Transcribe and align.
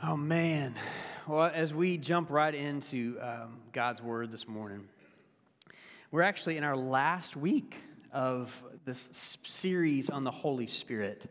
Oh, 0.00 0.16
man. 0.16 0.76
Well, 1.26 1.50
as 1.52 1.74
we 1.74 1.98
jump 1.98 2.30
right 2.30 2.54
into 2.54 3.18
um, 3.20 3.58
God's 3.72 4.00
Word 4.00 4.30
this 4.30 4.46
morning, 4.46 4.88
we're 6.12 6.22
actually 6.22 6.56
in 6.56 6.62
our 6.62 6.76
last 6.76 7.36
week 7.36 7.74
of 8.12 8.62
this 8.84 9.36
series 9.42 10.08
on 10.08 10.22
the 10.22 10.30
Holy 10.30 10.68
Spirit. 10.68 11.28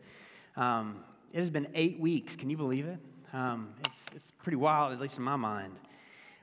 Um, 0.54 1.02
it 1.32 1.38
has 1.38 1.48
been 1.48 1.68
eight 1.74 1.98
weeks. 1.98 2.36
Can 2.36 2.50
you 2.50 2.58
believe 2.58 2.84
it? 2.86 2.98
Um, 3.32 3.72
it's, 3.86 4.04
it's 4.14 4.30
pretty 4.32 4.56
wild, 4.56 4.92
at 4.92 5.00
least 5.00 5.16
in 5.16 5.22
my 5.22 5.36
mind. 5.36 5.74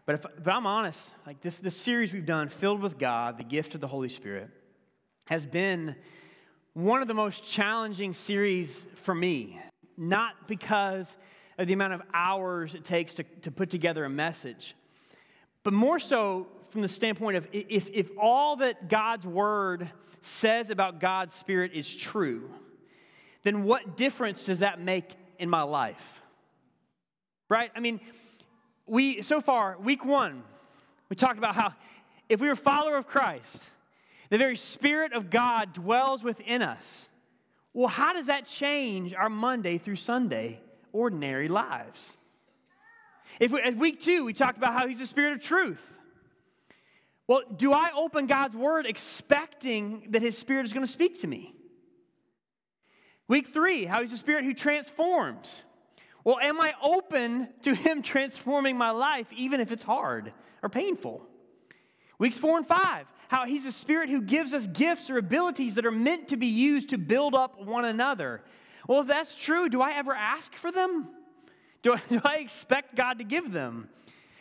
But, 0.07 0.15
if, 0.15 0.21
but 0.43 0.51
I'm 0.51 0.65
honest, 0.65 1.11
like 1.27 1.41
this, 1.41 1.59
this 1.59 1.77
series 1.77 2.11
we've 2.11 2.25
done, 2.25 2.47
filled 2.47 2.81
with 2.81 2.97
God, 2.97 3.37
the 3.37 3.43
gift 3.43 3.75
of 3.75 3.81
the 3.81 3.87
Holy 3.87 4.09
Spirit, 4.09 4.49
has 5.27 5.45
been 5.45 5.95
one 6.73 7.03
of 7.03 7.07
the 7.07 7.13
most 7.13 7.45
challenging 7.45 8.13
series 8.13 8.83
for 8.95 9.13
me. 9.13 9.59
Not 9.95 10.47
because 10.47 11.17
of 11.57 11.67
the 11.67 11.73
amount 11.73 11.93
of 11.93 12.01
hours 12.13 12.75
it 12.75 12.83
takes 12.83 13.13
to, 13.15 13.23
to 13.41 13.51
put 13.51 13.69
together 13.69 14.05
a 14.05 14.09
message, 14.09 14.75
but 15.63 15.73
more 15.73 15.99
so 15.99 16.47
from 16.69 16.81
the 16.81 16.87
standpoint 16.87 17.37
of 17.37 17.47
if, 17.53 17.89
if 17.93 18.11
all 18.19 18.57
that 18.57 18.89
God's 18.89 19.25
word 19.25 19.89
says 20.19 20.69
about 20.69 20.99
God's 20.99 21.33
spirit 21.33 21.71
is 21.73 21.93
true, 21.95 22.49
then 23.43 23.63
what 23.63 23.95
difference 23.95 24.43
does 24.43 24.59
that 24.59 24.81
make 24.81 25.05
in 25.39 25.49
my 25.49 25.61
life? 25.61 26.21
Right? 27.47 27.71
I 27.75 27.79
mean, 27.79 28.01
we, 28.87 29.21
so 29.21 29.39
far, 29.39 29.77
week 29.79 30.03
one, 30.03 30.43
we 31.09 31.15
talked 31.15 31.37
about 31.37 31.55
how 31.55 31.73
if 32.27 32.41
we 32.41 32.49
are 32.49 32.53
a 32.53 32.57
follower 32.57 32.97
of 32.97 33.07
Christ, 33.07 33.69
the 34.29 34.37
very 34.37 34.57
Spirit 34.57 35.13
of 35.13 35.29
God 35.29 35.73
dwells 35.73 36.23
within 36.23 36.61
us. 36.61 37.09
Well, 37.73 37.87
how 37.87 38.13
does 38.13 38.25
that 38.25 38.47
change 38.47 39.13
our 39.13 39.29
Monday 39.29 39.77
through 39.77 39.97
Sunday 39.97 40.61
ordinary 40.95 41.47
lives. 41.47 42.15
If 43.39 43.51
we, 43.51 43.61
at 43.61 43.75
week 43.75 44.01
two, 44.01 44.23
we 44.23 44.33
talked 44.33 44.57
about 44.57 44.73
how 44.73 44.87
he's 44.87 44.99
the 44.99 45.05
spirit 45.05 45.33
of 45.33 45.41
truth. 45.41 45.81
Well, 47.27 47.41
do 47.55 47.73
I 47.73 47.91
open 47.95 48.27
God's 48.27 48.55
word 48.55 48.85
expecting 48.85 50.07
that 50.11 50.21
his 50.21 50.37
spirit 50.37 50.65
is 50.65 50.73
going 50.73 50.85
to 50.85 50.91
speak 50.91 51.21
to 51.21 51.27
me? 51.27 51.55
Week 53.27 53.47
three, 53.47 53.85
how 53.85 54.01
he's 54.01 54.11
the 54.11 54.17
spirit 54.17 54.45
who 54.45 54.53
transforms. 54.53 55.63
Well, 56.23 56.39
am 56.39 56.61
I 56.61 56.73
open 56.81 57.49
to 57.63 57.73
him 57.73 58.01
transforming 58.03 58.77
my 58.77 58.91
life 58.91 59.31
even 59.33 59.59
if 59.59 59.71
it's 59.71 59.83
hard 59.83 60.33
or 60.61 60.69
painful? 60.69 61.25
Weeks 62.17 62.37
four 62.37 62.57
and 62.57 62.67
five, 62.67 63.07
how 63.27 63.45
he's 63.45 63.63
the 63.63 63.71
spirit 63.71 64.09
who 64.09 64.21
gives 64.21 64.53
us 64.53 64.67
gifts 64.67 65.09
or 65.09 65.17
abilities 65.17 65.75
that 65.75 65.85
are 65.85 65.91
meant 65.91 66.29
to 66.29 66.37
be 66.37 66.47
used 66.47 66.89
to 66.89 66.97
build 66.97 67.35
up 67.35 67.61
one 67.61 67.85
another. 67.85 68.41
Well, 68.87 69.01
if 69.01 69.07
that's 69.07 69.35
true, 69.35 69.69
do 69.69 69.81
I 69.81 69.93
ever 69.93 70.13
ask 70.13 70.53
for 70.53 70.71
them? 70.71 71.07
Do 71.81 71.93
I, 71.93 72.01
do 72.09 72.21
I 72.23 72.37
expect 72.37 72.95
God 72.95 73.19
to 73.19 73.23
give 73.23 73.51
them? 73.51 73.89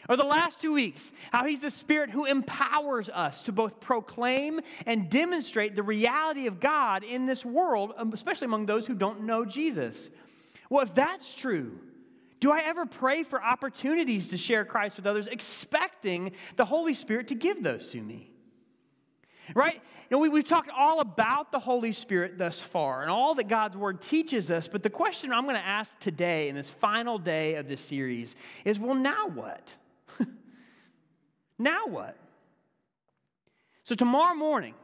Or 0.09 0.17
the 0.17 0.25
last 0.25 0.61
two 0.61 0.73
weeks, 0.73 1.13
how 1.33 1.47
He's 1.47 1.61
the 1.61 1.71
Spirit 1.71 2.11
who 2.11 2.27
empowers 2.27 3.09
us 3.09 3.43
to 3.45 3.53
both 3.53 3.81
proclaim 3.81 4.61
and 4.85 5.09
demonstrate 5.09 5.75
the 5.75 5.83
reality 5.83 6.47
of 6.47 6.61
God 6.61 7.05
in 7.05 7.25
this 7.25 7.45
world, 7.45 7.95
um, 7.97 8.13
especially 8.13 8.45
among 8.45 8.67
those 8.67 8.87
who 8.87 8.95
don't 8.95 9.23
know 9.23 9.47
Jesus. 9.47 10.11
Well, 10.69 10.83
if 10.83 10.95
that's 10.95 11.35
true, 11.35 11.79
do 12.41 12.53
I 12.53 12.61
ever 12.61 12.85
pray 12.85 13.23
for 13.23 13.43
opportunities 13.43 14.29
to 14.29 14.37
share 14.37 14.67
Christ 14.67 14.97
with 14.97 15.07
others, 15.07 15.27
expecting 15.27 16.33
the 16.57 16.67
Holy 16.67 16.93
Spirit 16.93 17.29
to 17.29 17.35
give 17.35 17.63
those 17.63 17.91
to 17.93 18.01
me? 18.03 18.34
Right? 19.55 19.75
You 19.75 20.17
know, 20.17 20.19
we, 20.21 20.29
we've 20.29 20.45
talked 20.45 20.71
all 20.71 21.01
about 21.01 21.51
the 21.51 21.59
Holy 21.59 21.93
Spirit 21.93 22.39
thus 22.39 22.61
far 22.61 23.03
and 23.03 23.11
all 23.11 23.35
that 23.35 23.49
God's 23.49 23.77
Word 23.77 24.01
teaches 24.01 24.51
us, 24.51 24.69
but 24.69 24.83
the 24.83 24.91
question 24.91 25.33
I'm 25.33 25.45
going 25.45 25.57
to 25.57 25.67
ask 25.67 25.93
today 25.99 26.49
in 26.49 26.55
this 26.55 26.71
final 26.71 27.19
day 27.19 27.57
of 27.57 27.69
this 27.69 27.81
series 27.81 28.37
is 28.65 28.79
well, 28.79 28.95
now 28.95 29.27
what? 29.29 29.75
now 31.59 31.87
what? 31.87 32.17
So, 33.83 33.95
tomorrow 33.95 34.35
morning, 34.35 34.75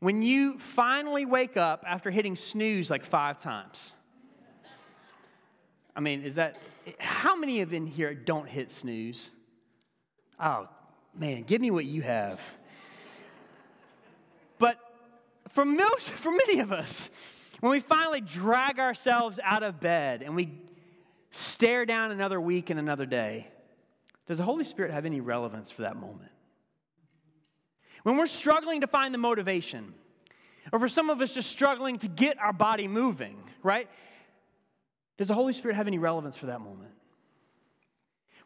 when 0.00 0.22
you 0.22 0.58
finally 0.58 1.26
wake 1.26 1.56
up 1.56 1.84
after 1.86 2.10
hitting 2.10 2.36
snooze 2.36 2.90
like 2.90 3.04
five 3.04 3.40
times, 3.40 3.92
I 5.94 6.00
mean, 6.00 6.22
is 6.22 6.36
that, 6.36 6.56
how 6.98 7.36
many 7.36 7.60
of 7.60 7.72
in 7.72 7.86
here 7.86 8.14
don't 8.14 8.48
hit 8.48 8.72
snooze? 8.72 9.30
Oh, 10.40 10.68
man, 11.14 11.42
give 11.42 11.60
me 11.60 11.70
what 11.70 11.84
you 11.84 12.02
have. 12.02 12.40
For 15.52 15.64
most, 15.64 16.10
for 16.10 16.32
many 16.32 16.60
of 16.60 16.72
us, 16.72 17.08
when 17.60 17.70
we 17.70 17.80
finally 17.80 18.20
drag 18.20 18.80
ourselves 18.80 19.38
out 19.42 19.62
of 19.62 19.78
bed 19.78 20.22
and 20.22 20.34
we 20.34 20.50
stare 21.30 21.86
down 21.86 22.10
another 22.10 22.40
week 22.40 22.70
and 22.70 22.80
another 22.80 23.06
day, 23.06 23.46
does 24.26 24.38
the 24.38 24.44
Holy 24.44 24.64
Spirit 24.64 24.90
have 24.92 25.06
any 25.06 25.20
relevance 25.20 25.70
for 25.70 25.82
that 25.82 25.96
moment? 25.96 26.30
When 28.02 28.16
we're 28.16 28.26
struggling 28.26 28.80
to 28.80 28.86
find 28.86 29.14
the 29.14 29.18
motivation, 29.18 29.94
or 30.72 30.78
for 30.78 30.88
some 30.88 31.08
of 31.10 31.20
us 31.20 31.34
just 31.34 31.50
struggling 31.50 31.98
to 31.98 32.08
get 32.08 32.38
our 32.38 32.52
body 32.52 32.88
moving, 32.88 33.36
right? 33.62 33.88
Does 35.18 35.28
the 35.28 35.34
Holy 35.34 35.52
Spirit 35.52 35.76
have 35.76 35.86
any 35.86 35.98
relevance 35.98 36.36
for 36.36 36.46
that 36.46 36.60
moment? 36.60 36.92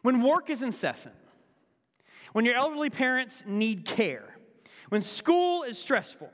When 0.01 0.21
work 0.21 0.49
is 0.49 0.61
incessant, 0.61 1.15
when 2.33 2.45
your 2.45 2.55
elderly 2.55 2.89
parents 2.89 3.43
need 3.47 3.85
care, 3.85 4.35
when 4.89 5.01
school 5.01 5.63
is 5.63 5.77
stressful, 5.77 6.31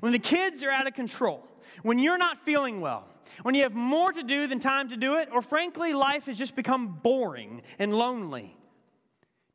when 0.00 0.12
the 0.12 0.18
kids 0.18 0.62
are 0.62 0.70
out 0.70 0.86
of 0.86 0.94
control, 0.94 1.46
when 1.82 1.98
you're 1.98 2.18
not 2.18 2.44
feeling 2.44 2.80
well, 2.80 3.06
when 3.42 3.54
you 3.54 3.62
have 3.62 3.74
more 3.74 4.12
to 4.12 4.22
do 4.22 4.46
than 4.46 4.58
time 4.58 4.88
to 4.90 4.96
do 4.96 5.16
it, 5.16 5.28
or 5.32 5.42
frankly, 5.42 5.92
life 5.94 6.26
has 6.26 6.38
just 6.38 6.54
become 6.56 6.98
boring 7.02 7.62
and 7.78 7.94
lonely, 7.94 8.56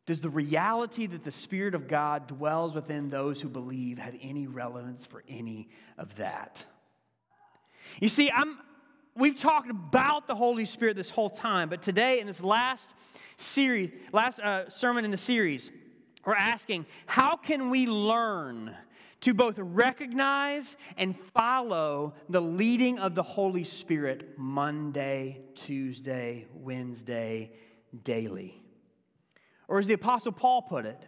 does 0.06 0.20
the 0.20 0.30
reality 0.30 1.06
that 1.06 1.24
the 1.24 1.32
Spirit 1.32 1.76
of 1.76 1.88
God 1.88 2.28
dwells 2.28 2.76
within 2.76 3.10
those 3.10 3.40
who 3.42 3.50
believe 3.50 3.98
have 3.98 4.16
any 4.22 4.48
relevance 4.48 5.06
for 5.06 5.24
any 5.30 5.70
of 5.98 6.16
that? 6.18 6.66
You 8.00 8.10
see, 8.10 8.32
I'm, 8.34 8.58
we've 9.16 9.38
talked 9.38 9.70
about 9.70 10.28
the 10.28 10.36
Holy 10.36 10.66
Spirit 10.66 10.98
this 10.98 11.10
whole 11.10 11.30
time, 11.30 11.70
but 11.70 11.82
today 11.82 12.20
in 12.20 12.28
this 12.28 12.42
last 12.42 12.96
series, 13.38 13.92
last 14.12 14.40
uh, 14.40 14.70
sermon 14.70 15.06
in 15.06 15.12
the 15.12 15.18
series, 15.18 15.70
we're 16.26 16.36
asking, 16.36 16.86
how 17.06 17.36
can 17.36 17.70
we 17.70 17.88
learn 17.88 18.76
to 19.22 19.34
both 19.34 19.58
recognize 19.58 20.76
and 20.98 21.16
follow 21.16 22.14
the 22.30 22.42
leading 22.42 23.00
of 23.00 23.16
the 23.16 23.24
Holy 23.24 23.64
Spirit 23.64 24.38
Monday, 24.38 25.42
Tuesday, 25.56 26.48
Wednesday, 26.54 27.52
daily? 28.04 28.62
Or 29.68 29.80
as 29.80 29.88
the 29.88 29.94
Apostle 29.94 30.32
Paul 30.32 30.64
put 30.64 30.86
it, 30.86 31.08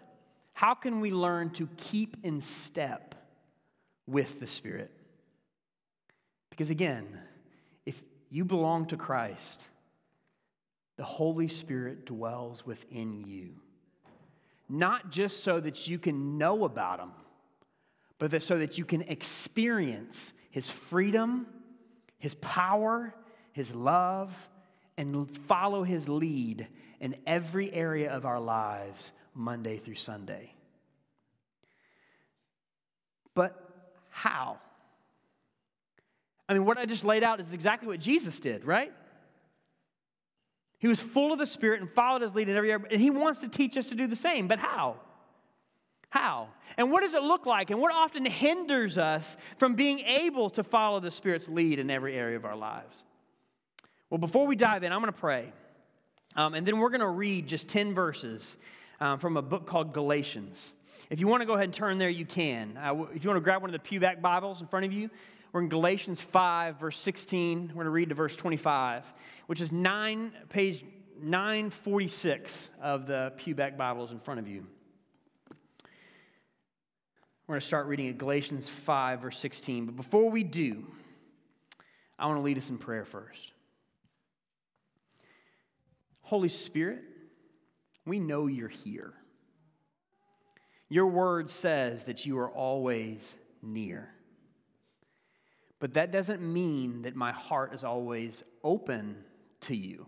how 0.54 0.74
can 0.74 1.00
we 1.02 1.12
learn 1.12 1.50
to 1.52 1.68
keep 1.78 2.18
in 2.24 2.40
step 2.40 3.16
with 4.06 4.40
the 4.40 4.48
Spirit? 4.48 4.92
Because 6.50 6.70
again, 6.70 7.20
if 7.86 8.02
you 8.30 8.46
belong 8.46 8.86
to 8.88 8.98
Christ, 8.98 9.68
the 10.98 11.04
Holy 11.04 11.48
Spirit 11.48 12.06
dwells 12.06 12.66
within 12.66 13.26
you 13.26 13.56
not 14.70 15.12
just 15.12 15.44
so 15.44 15.60
that 15.60 15.88
you 15.88 16.00
can 16.00 16.38
know 16.38 16.64
about 16.66 17.00
him, 17.00 17.12
but 18.24 18.32
that 18.32 18.42
so 18.42 18.58
that 18.58 18.78
you 18.78 18.86
can 18.86 19.02
experience 19.02 20.32
his 20.50 20.72
freedom, 20.72 21.46
his 22.20 22.36
power, 22.36 23.14
his 23.52 23.76
love, 23.76 24.34
and 24.96 25.30
follow 25.40 25.84
his 25.84 26.08
lead 26.08 26.66
in 27.02 27.18
every 27.28 27.70
area 27.74 28.10
of 28.10 28.26
our 28.26 28.40
lives, 28.40 29.12
Monday 29.34 29.76
through 29.76 29.96
Sunday. 29.96 30.56
But 33.36 33.62
how? 34.10 34.58
I 36.48 36.54
mean, 36.54 36.64
what 36.64 36.78
I 36.78 36.86
just 36.86 37.04
laid 37.04 37.26
out 37.26 37.42
is 37.42 37.54
exactly 37.54 37.90
what 37.90 38.00
Jesus 38.00 38.40
did, 38.40 38.64
right? 38.64 38.94
He 40.80 40.88
was 40.88 41.02
full 41.02 41.34
of 41.34 41.40
the 41.40 41.46
Spirit 41.46 41.82
and 41.82 41.92
followed 41.92 42.22
his 42.22 42.34
lead 42.34 42.48
in 42.48 42.56
every 42.56 42.72
area. 42.72 42.86
And 42.90 43.02
he 43.02 43.10
wants 43.10 43.42
to 43.42 43.50
teach 43.50 43.76
us 43.76 43.88
to 43.88 43.96
do 43.96 44.08
the 44.08 44.16
same. 44.16 44.48
But 44.48 44.60
how? 44.60 44.96
How? 46.14 46.50
And 46.78 46.92
what 46.92 47.02
does 47.02 47.16
it 47.16 47.24
look 47.24 47.48
like? 47.48 47.72
And 47.72 47.80
what 47.80 47.92
often 47.92 48.24
hinders 48.24 49.00
us 49.00 49.36
from 49.58 49.74
being 49.74 50.02
able 50.02 50.52
to 50.52 50.64
follow 50.64 51.00
the 51.00 51.10
Spirit's 51.10 51.50
lead 51.50 51.80
in 51.80 51.90
every 51.90 52.14
area 52.14 52.38
of 52.38 52.46
our 52.46 52.56
lives? 52.56 53.04
Well, 54.12 54.20
before 54.20 54.46
we 54.46 54.56
dive 54.56 54.84
in, 54.84 54.92
I'm 54.92 55.00
going 55.00 55.12
to 55.12 55.20
pray. 55.20 55.52
Um, 56.36 56.54
and 56.54 56.68
then 56.68 56.78
we're 56.78 56.92
going 56.92 57.02
to 57.02 57.08
read 57.08 57.48
just 57.48 57.68
10 57.68 57.96
verses 57.96 58.58
um, 59.00 59.18
from 59.18 59.38
a 59.38 59.42
book 59.42 59.66
called 59.66 59.92
Galatians. 59.92 60.74
If 61.10 61.20
you 61.20 61.28
want 61.28 61.42
to 61.42 61.48
go 61.48 61.54
ahead 61.54 61.64
and 61.64 61.74
turn 61.74 61.98
there, 61.98 62.12
you 62.12 62.28
can. 62.28 62.78
Uh, 62.78 63.08
if 63.16 63.24
you 63.24 63.30
want 63.32 63.38
to 63.38 63.44
grab 63.44 63.64
one 63.64 63.74
of 63.74 63.82
the 63.82 63.90
pewback 63.90 64.22
Bibles 64.22 64.62
in 64.62 64.68
front 64.68 64.86
of 64.86 64.94
you, 64.94 65.10
we're 65.52 65.62
in 65.62 65.70
Galatians 65.70 66.22
5, 66.22 66.80
verse 66.80 67.00
16. 67.00 67.70
We're 67.70 67.74
going 67.74 67.86
to 67.86 67.90
read 67.90 68.10
to 68.10 68.16
verse 68.16 68.36
25, 68.36 69.12
which 69.48 69.62
is 69.62 69.72
nine, 69.72 70.32
page 70.50 70.86
946 71.20 72.70
of 72.84 73.08
the 73.08 73.34
Pewback 73.40 73.78
Bibles 73.78 74.12
in 74.12 74.20
front 74.20 74.40
of 74.40 74.48
you. 74.48 74.68
We're 77.46 77.56
going 77.56 77.62
to 77.62 77.68
start 77.68 77.88
reading 77.88 78.08
at 78.08 78.18
Galatians 78.18 78.70
5, 78.70 79.22
verse 79.22 79.38
16. 79.38 79.88
But 79.88 79.98
before 79.98 80.30
we 80.30 80.44
do, 80.44 80.88
I 82.18 82.26
want 82.26 82.38
to 82.38 82.42
lead 82.42 82.58
us 82.58 82.70
in 82.70 82.78
prayer 82.78 83.04
first. 83.04 83.52
Holy 86.22 86.48
Spirit, 86.48 87.02
we 88.06 88.22
know 88.22 88.48
you're 88.48 88.70
here. 88.70 89.14
Your 90.88 91.08
word 91.08 91.50
says 91.50 92.06
that 92.06 92.26
you 92.26 92.40
are 92.40 92.50
always 92.50 93.36
near. 93.62 94.10
But 95.80 95.96
that 95.96 96.14
doesn't 96.14 96.42
mean 96.42 97.02
that 97.02 97.14
my 97.14 97.34
heart 97.34 97.74
is 97.74 97.84
always 97.84 98.42
open 98.64 99.18
to 99.62 99.76
you. 99.76 100.08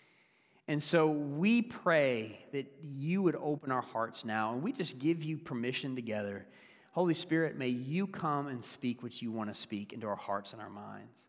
and 0.68 0.80
so 0.80 1.08
we 1.08 1.62
pray 1.62 2.38
that 2.52 2.72
you 2.80 3.22
would 3.22 3.34
open 3.34 3.72
our 3.72 3.82
hearts 3.82 4.24
now, 4.24 4.52
and 4.52 4.62
we 4.62 4.72
just 4.72 5.00
give 5.00 5.24
you 5.24 5.36
permission 5.36 5.96
together. 5.96 6.46
Holy 6.92 7.14
Spirit, 7.14 7.56
may 7.56 7.68
you 7.68 8.06
come 8.06 8.48
and 8.48 8.64
speak 8.64 9.02
what 9.02 9.22
you 9.22 9.30
want 9.30 9.52
to 9.52 9.58
speak 9.58 9.92
into 9.92 10.08
our 10.08 10.16
hearts 10.16 10.52
and 10.52 10.60
our 10.60 10.70
minds. 10.70 11.26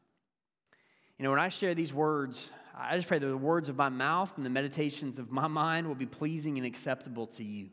You 1.19 1.23
know, 1.23 1.29
when 1.29 1.39
I 1.39 1.49
share 1.49 1.75
these 1.75 1.93
words, 1.93 2.49
I 2.75 2.95
just 2.95 3.07
pray 3.07 3.19
that 3.19 3.27
the 3.27 3.37
words 3.37 3.69
of 3.69 3.75
my 3.75 3.89
mouth 3.89 4.33
and 4.37 4.45
the 4.45 4.49
meditations 4.49 5.19
of 5.19 5.31
my 5.31 5.47
mind 5.47 5.87
will 5.87 5.95
be 5.95 6.07
pleasing 6.07 6.57
and 6.57 6.65
acceptable 6.65 7.27
to 7.27 7.43
you, 7.43 7.69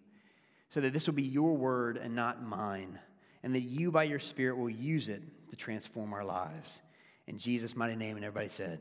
so 0.69 0.83
that 0.83 0.93
this 0.93 1.07
will 1.07 1.15
be 1.15 1.23
your 1.23 1.57
word 1.57 1.97
and 1.97 2.15
not 2.15 2.43
mine, 2.43 2.99
and 3.43 3.55
that 3.55 3.63
you, 3.63 3.91
by 3.91 4.03
your 4.03 4.19
Spirit, 4.19 4.59
will 4.59 4.69
use 4.69 5.09
it 5.09 5.23
to 5.49 5.57
transform 5.57 6.13
our 6.13 6.25
lives. 6.25 6.83
In 7.27 7.39
Jesus' 7.39 7.75
mighty 7.75 7.97
name, 7.97 8.17
and 8.17 8.25
everybody 8.25 8.51
said, 8.51 8.81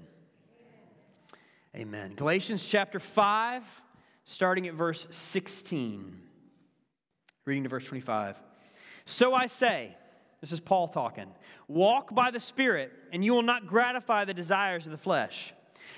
Amen. 1.73 1.87
Amen. 1.87 2.15
Galatians 2.15 2.67
chapter 2.67 2.99
5, 2.99 3.63
starting 4.25 4.67
at 4.67 4.73
verse 4.73 5.07
16, 5.11 6.19
reading 7.45 7.63
to 7.63 7.69
verse 7.69 7.85
25. 7.85 8.35
So 9.09 9.33
I 9.33 9.45
say, 9.45 9.95
this 10.41 10.51
is 10.51 10.59
Paul 10.59 10.89
talking, 10.89 11.27
walk 11.69 12.13
by 12.13 12.29
the 12.29 12.41
Spirit, 12.41 12.91
and 13.13 13.23
you 13.23 13.33
will 13.33 13.41
not 13.41 13.65
gratify 13.65 14.25
the 14.25 14.33
desires 14.33 14.85
of 14.85 14.91
the 14.91 14.97
flesh. 14.97 15.53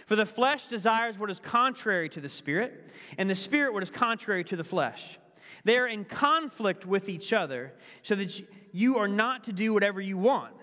For 0.06 0.16
the 0.16 0.28
flesh 0.28 0.68
desires 0.68 1.18
what 1.18 1.32
is 1.32 1.40
contrary 1.40 2.08
to 2.10 2.22
the 2.22 2.30
Spirit, 2.30 2.92
and 3.18 3.28
the 3.28 3.34
Spirit 3.34 3.74
what 3.74 3.82
is 3.82 3.90
contrary 3.90 4.44
to 4.44 4.56
the 4.56 4.64
flesh. 4.64 5.18
They 5.64 5.80
are 5.80 5.88
in 5.88 6.06
conflict 6.06 6.86
with 6.86 7.10
each 7.10 7.34
other, 7.34 7.74
so 8.04 8.14
that 8.14 8.40
you 8.72 8.98
are 8.98 9.08
not 9.08 9.46
to 9.46 9.54
do 9.54 9.74
whatever 9.74 10.00
you 10.00 10.20
want. 10.20 10.54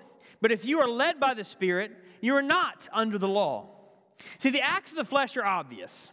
But 0.41 0.53
if 0.53 0.65
you 0.65 0.79
are 0.79 0.89
led 0.89 1.19
by 1.19 1.35
the 1.35 1.43
Spirit, 1.43 1.91
you 2.21 2.37
are 2.37 2.43
not 2.43 2.89
under 2.93 3.19
the 3.19 3.27
law. 3.27 3.71
See, 4.39 4.51
the 4.51 4.63
acts 4.63 4.93
of 4.93 4.99
the 4.99 5.05
flesh 5.05 5.37
are 5.37 5.45
obvious 5.45 6.13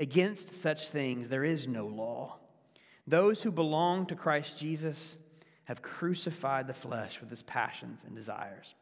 Against 0.00 0.50
such 0.50 0.88
things 0.88 1.28
there 1.28 1.44
is 1.44 1.68
no 1.68 1.86
law. 1.86 2.38
Those 3.06 3.42
who 3.42 3.52
belong 3.52 4.06
to 4.06 4.16
Christ 4.16 4.58
Jesus 4.58 5.16
have 5.64 5.82
crucified 5.82 6.66
the 6.66 6.74
flesh 6.74 7.20
with 7.20 7.30
its 7.30 7.44
passions 7.46 8.02
and 8.04 8.16
desires. 8.16 8.74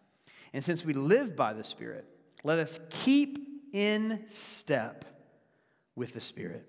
And 0.53 0.65
since 0.65 0.85
we 0.85 0.94
live 0.94 1.37
by 1.37 1.53
the 1.53 1.65
Spirit, 1.65 2.06
let 2.44 2.59
us 2.61 2.79
keep 2.88 3.38
in 3.73 4.23
step 4.26 5.05
with 5.97 6.15
the 6.15 6.20
Spirit. 6.20 6.67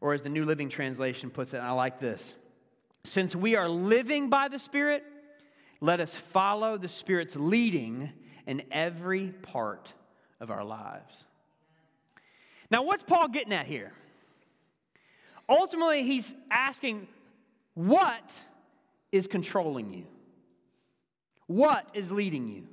Or 0.00 0.14
as 0.14 0.22
the 0.22 0.28
New 0.28 0.44
Living 0.44 0.68
Translation 0.68 1.28
puts 1.28 1.52
it, 1.52 1.58
I 1.58 1.72
like 1.72 1.98
this 1.98 2.36
since 3.04 3.34
we 3.34 3.56
are 3.56 3.68
living 3.68 4.28
by 4.28 4.48
the 4.48 4.58
Spirit, 4.58 5.02
let 5.80 5.98
us 5.98 6.14
follow 6.14 6.76
the 6.76 6.88
Spirit's 6.88 7.36
leading 7.36 8.12
in 8.46 8.62
every 8.70 9.28
part 9.28 9.92
of 10.40 10.50
our 10.50 10.64
lives. 10.64 11.24
Now, 12.70 12.82
what's 12.82 13.02
Paul 13.02 13.28
getting 13.28 13.52
at 13.52 13.66
here? 13.66 13.92
Ultimately, 15.48 16.02
he's 16.02 16.34
asking, 16.50 17.08
what 17.74 18.34
is 19.10 19.26
controlling 19.26 19.94
you? 19.94 20.06
What 21.46 21.88
is 21.94 22.10
leading 22.10 22.46
you? 22.46 22.66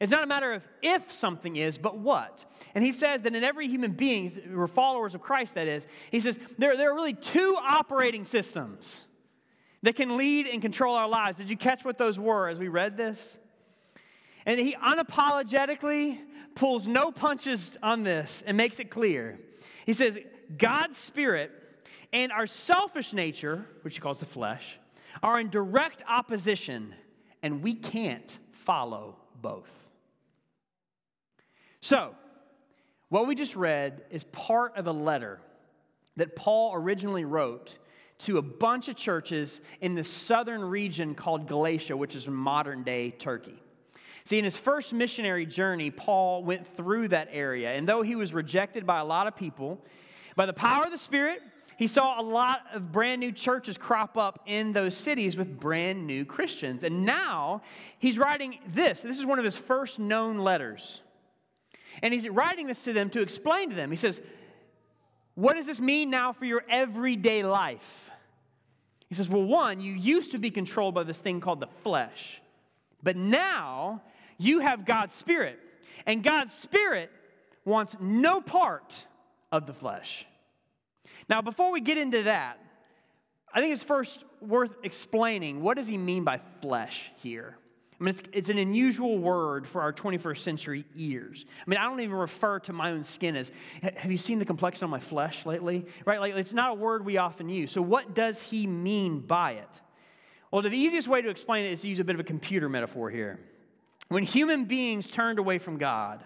It's 0.00 0.10
not 0.10 0.24
a 0.24 0.26
matter 0.26 0.52
of 0.52 0.66
if 0.82 1.12
something 1.12 1.56
is, 1.56 1.78
but 1.78 1.98
what. 1.98 2.44
And 2.74 2.82
he 2.82 2.90
says 2.90 3.22
that 3.22 3.36
in 3.36 3.44
every 3.44 3.68
human 3.68 3.92
being, 3.92 4.32
or 4.56 4.66
followers 4.66 5.14
of 5.14 5.20
Christ, 5.20 5.54
that 5.54 5.68
is, 5.68 5.86
he 6.10 6.20
says 6.20 6.38
there, 6.58 6.76
there 6.76 6.90
are 6.90 6.94
really 6.94 7.14
two 7.14 7.56
operating 7.60 8.24
systems 8.24 9.04
that 9.82 9.94
can 9.94 10.16
lead 10.16 10.46
and 10.46 10.62
control 10.62 10.94
our 10.94 11.08
lives. 11.08 11.38
Did 11.38 11.50
you 11.50 11.56
catch 11.56 11.84
what 11.84 11.98
those 11.98 12.18
were 12.18 12.48
as 12.48 12.58
we 12.58 12.68
read 12.68 12.96
this? 12.96 13.38
And 14.46 14.58
he 14.58 14.74
unapologetically 14.74 16.18
pulls 16.54 16.86
no 16.86 17.10
punches 17.10 17.76
on 17.82 18.02
this 18.02 18.42
and 18.46 18.56
makes 18.56 18.78
it 18.78 18.90
clear. 18.90 19.38
He 19.86 19.92
says, 19.92 20.18
God's 20.56 20.96
spirit 20.96 21.50
and 22.12 22.30
our 22.32 22.46
selfish 22.46 23.12
nature, 23.12 23.66
which 23.82 23.96
he 23.96 24.00
calls 24.00 24.20
the 24.20 24.26
flesh, 24.26 24.78
are 25.22 25.38
in 25.40 25.50
direct 25.50 26.02
opposition, 26.08 26.94
and 27.42 27.62
we 27.62 27.74
can't 27.74 28.38
follow 28.52 29.16
both. 29.40 29.72
So, 31.80 32.14
what 33.08 33.26
we 33.26 33.34
just 33.34 33.56
read 33.56 34.04
is 34.10 34.24
part 34.24 34.76
of 34.76 34.86
a 34.86 34.92
letter 34.92 35.40
that 36.16 36.34
Paul 36.36 36.74
originally 36.74 37.24
wrote 37.24 37.78
to 38.18 38.38
a 38.38 38.42
bunch 38.42 38.88
of 38.88 38.96
churches 38.96 39.60
in 39.80 39.94
the 39.94 40.04
southern 40.04 40.64
region 40.64 41.14
called 41.14 41.46
Galatia, 41.46 41.96
which 41.96 42.14
is 42.14 42.26
modern 42.26 42.82
day 42.84 43.10
Turkey. 43.10 43.60
See, 44.26 44.38
in 44.38 44.44
his 44.44 44.56
first 44.56 44.92
missionary 44.94 45.44
journey, 45.44 45.90
Paul 45.90 46.44
went 46.44 46.66
through 46.66 47.08
that 47.08 47.28
area. 47.30 47.72
And 47.72 47.86
though 47.86 48.00
he 48.00 48.16
was 48.16 48.32
rejected 48.32 48.86
by 48.86 49.00
a 49.00 49.04
lot 49.04 49.26
of 49.26 49.36
people, 49.36 49.78
by 50.34 50.46
the 50.46 50.54
power 50.54 50.84
of 50.84 50.90
the 50.90 50.98
Spirit, 50.98 51.42
he 51.76 51.86
saw 51.86 52.18
a 52.18 52.22
lot 52.22 52.62
of 52.72 52.90
brand 52.90 53.20
new 53.20 53.32
churches 53.32 53.76
crop 53.76 54.16
up 54.16 54.40
in 54.46 54.72
those 54.72 54.96
cities 54.96 55.36
with 55.36 55.60
brand 55.60 56.06
new 56.06 56.24
Christians. 56.24 56.84
And 56.84 57.04
now 57.04 57.62
he's 57.98 58.18
writing 58.18 58.58
this. 58.66 59.02
This 59.02 59.18
is 59.18 59.26
one 59.26 59.38
of 59.38 59.44
his 59.44 59.56
first 59.56 59.98
known 59.98 60.38
letters. 60.38 61.02
And 62.02 62.14
he's 62.14 62.28
writing 62.28 62.66
this 62.66 62.82
to 62.84 62.94
them 62.94 63.10
to 63.10 63.20
explain 63.20 63.70
to 63.70 63.76
them. 63.76 63.90
He 63.90 63.96
says, 63.96 64.22
What 65.34 65.54
does 65.54 65.66
this 65.66 65.80
mean 65.82 66.08
now 66.08 66.32
for 66.32 66.46
your 66.46 66.64
everyday 66.68 67.42
life? 67.42 68.10
He 69.08 69.14
says, 69.14 69.28
Well, 69.28 69.44
one, 69.44 69.80
you 69.82 69.92
used 69.92 70.32
to 70.32 70.38
be 70.38 70.50
controlled 70.50 70.94
by 70.94 71.02
this 71.02 71.18
thing 71.18 71.40
called 71.40 71.60
the 71.60 71.68
flesh, 71.82 72.40
but 73.02 73.16
now 73.16 74.02
you 74.38 74.60
have 74.60 74.84
God's 74.84 75.14
Spirit. 75.14 75.58
And 76.06 76.22
God's 76.22 76.52
Spirit 76.52 77.10
wants 77.64 77.96
no 78.00 78.40
part 78.40 79.06
of 79.50 79.66
the 79.66 79.72
flesh. 79.72 80.26
Now, 81.28 81.42
before 81.42 81.72
we 81.72 81.80
get 81.80 81.98
into 81.98 82.24
that, 82.24 82.58
I 83.52 83.60
think 83.60 83.72
it's 83.72 83.84
first 83.84 84.24
worth 84.40 84.76
explaining 84.82 85.62
what 85.62 85.76
does 85.76 85.86
he 85.86 85.96
mean 85.96 86.24
by 86.24 86.40
flesh 86.60 87.12
here? 87.16 87.56
I 88.00 88.04
mean, 88.04 88.14
it's, 88.14 88.28
it's 88.32 88.50
an 88.50 88.58
unusual 88.58 89.18
word 89.18 89.68
for 89.68 89.80
our 89.80 89.92
21st 89.92 90.38
century 90.38 90.84
ears. 90.96 91.44
I 91.64 91.70
mean, 91.70 91.78
I 91.78 91.84
don't 91.84 92.00
even 92.00 92.16
refer 92.16 92.58
to 92.60 92.72
my 92.72 92.90
own 92.90 93.04
skin 93.04 93.36
as, 93.36 93.52
have 93.82 94.10
you 94.10 94.18
seen 94.18 94.40
the 94.40 94.44
complexion 94.44 94.84
on 94.84 94.90
my 94.90 94.98
flesh 94.98 95.46
lately? 95.46 95.86
Right? 96.04 96.20
Like, 96.20 96.34
it's 96.34 96.52
not 96.52 96.72
a 96.72 96.74
word 96.74 97.04
we 97.04 97.18
often 97.18 97.48
use. 97.48 97.70
So, 97.70 97.80
what 97.80 98.14
does 98.14 98.42
he 98.42 98.66
mean 98.66 99.20
by 99.20 99.52
it? 99.52 99.80
Well, 100.50 100.62
the 100.62 100.76
easiest 100.76 101.06
way 101.06 101.22
to 101.22 101.28
explain 101.28 101.64
it 101.66 101.72
is 101.72 101.82
to 101.82 101.88
use 101.88 102.00
a 102.00 102.04
bit 102.04 102.14
of 102.14 102.20
a 102.20 102.24
computer 102.24 102.68
metaphor 102.68 103.10
here. 103.10 103.38
When 104.08 104.22
human 104.22 104.64
beings 104.64 105.08
turned 105.08 105.38
away 105.38 105.58
from 105.58 105.78
God, 105.78 106.24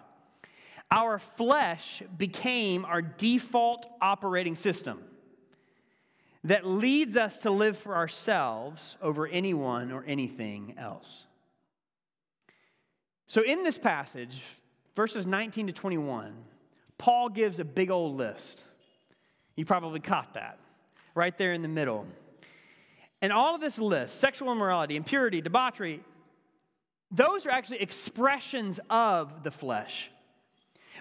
our 0.91 1.19
flesh 1.19 2.03
became 2.17 2.85
our 2.85 3.03
default 3.03 3.87
operating 4.01 4.57
system 4.57 5.03
that 6.45 6.67
leads 6.67 7.17
us 7.17 7.39
to 7.41 7.51
live 7.51 7.77
for 7.77 7.95
ourselves 7.95 8.97
over 9.03 9.27
anyone 9.27 9.93
or 9.93 10.05
anything 10.07 10.75
else. 10.79 11.27
So, 13.27 13.43
in 13.43 13.63
this 13.65 13.77
passage, 13.77 14.41
verses 14.97 15.27
19 15.27 15.67
to 15.67 15.73
21, 15.73 16.35
Paul 16.97 17.29
gives 17.29 17.61
a 17.61 17.65
big 17.65 17.91
old 17.91 18.17
list. 18.17 18.65
You 19.57 19.67
probably 19.67 20.01
caught 20.01 20.35
that 20.35 20.59
right 21.15 21.37
there 21.37 21.53
in 21.53 21.63
the 21.63 21.69
middle. 21.69 22.07
And 23.21 23.33
all 23.33 23.55
of 23.55 23.61
this 23.61 23.79
list 23.79 24.21
sexual 24.21 24.51
immorality, 24.53 24.97
impurity, 24.97 25.41
debauchery, 25.41 26.01
those 27.11 27.47
are 27.47 27.51
actually 27.51 27.81
expressions 27.83 28.81
of 28.91 29.43
the 29.43 29.51
flesh. 29.51 30.11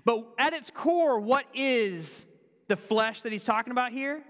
But 0.06 0.26
at 0.38 0.54
its 0.54 0.72
core, 0.72 1.20
what 1.20 1.46
is 1.54 2.26
the 2.68 2.78
flesh 2.78 3.22
that 3.22 3.32
he's 3.32 3.44
talking 3.44 3.72
about 3.72 3.92
here? 3.92 4.24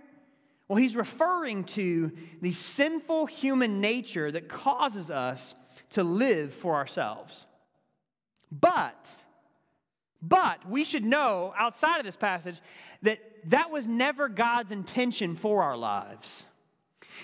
Well, 0.68 0.78
he's 0.78 0.96
referring 0.96 1.64
to 1.66 2.12
the 2.42 2.52
sinful 2.52 3.28
human 3.28 3.80
nature 3.80 4.32
that 4.32 4.50
causes 4.50 5.12
us 5.12 5.56
to 5.92 6.04
live 6.04 6.54
for 6.54 6.76
ourselves. 6.76 7.46
But 8.52 9.18
But 10.22 10.68
we 10.68 10.84
should 10.84 11.06
know 11.06 11.54
outside 11.58 12.00
of 12.00 12.06
this 12.06 12.16
passage 12.16 12.60
that 13.04 13.20
that 13.46 13.72
was 13.72 13.88
never 13.88 14.28
God's 14.30 14.72
intention 14.72 15.36
for 15.36 15.64
our 15.64 15.78
lives. 15.78 16.46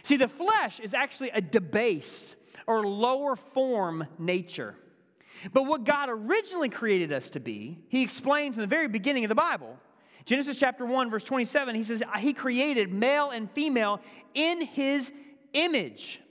See, 0.03 0.17
the 0.17 0.27
flesh 0.27 0.79
is 0.79 0.93
actually 0.93 1.31
a 1.31 1.41
debased 1.41 2.35
or 2.67 2.85
lower 2.85 3.35
form 3.35 4.07
nature. 4.17 4.75
But 5.51 5.63
what 5.63 5.83
God 5.83 6.09
originally 6.09 6.69
created 6.69 7.11
us 7.11 7.29
to 7.31 7.39
be, 7.39 7.79
he 7.89 8.01
explains 8.01 8.55
in 8.55 8.61
the 8.61 8.67
very 8.67 8.87
beginning 8.87 9.25
of 9.25 9.29
the 9.29 9.35
Bible. 9.35 9.77
Genesis 10.25 10.57
chapter 10.57 10.85
1, 10.85 11.09
verse 11.09 11.23
27, 11.23 11.75
he 11.75 11.83
says, 11.83 12.01
He 12.19 12.33
created 12.33 12.93
male 12.93 13.29
and 13.29 13.51
female 13.51 13.99
in 14.33 14.61
His 14.61 15.11
image, 15.51 16.21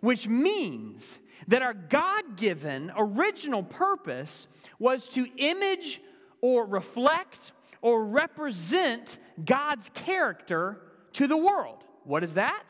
which 0.00 0.28
means 0.28 1.18
that 1.48 1.62
our 1.62 1.74
God 1.74 2.36
given 2.36 2.92
original 2.96 3.62
purpose 3.62 4.46
was 4.78 5.08
to 5.10 5.26
image 5.36 6.00
or 6.40 6.64
reflect 6.64 7.52
or 7.82 8.04
represent 8.04 9.18
God's 9.44 9.90
character 9.92 10.80
to 11.14 11.26
the 11.26 11.36
world. 11.36 11.82
What 12.04 12.22
is 12.22 12.34
that? 12.34 12.64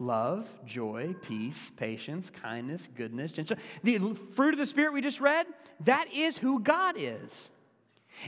Love, 0.00 0.48
joy, 0.64 1.14
peace, 1.20 1.70
patience, 1.76 2.30
kindness, 2.30 2.88
goodness, 2.96 3.32
gentleness. 3.32 3.62
The 3.84 3.98
fruit 4.34 4.54
of 4.54 4.58
the 4.58 4.64
Spirit 4.64 4.94
we 4.94 5.02
just 5.02 5.20
read, 5.20 5.46
that 5.80 6.06
is 6.12 6.38
who 6.38 6.58
God 6.58 6.94
is. 6.98 7.50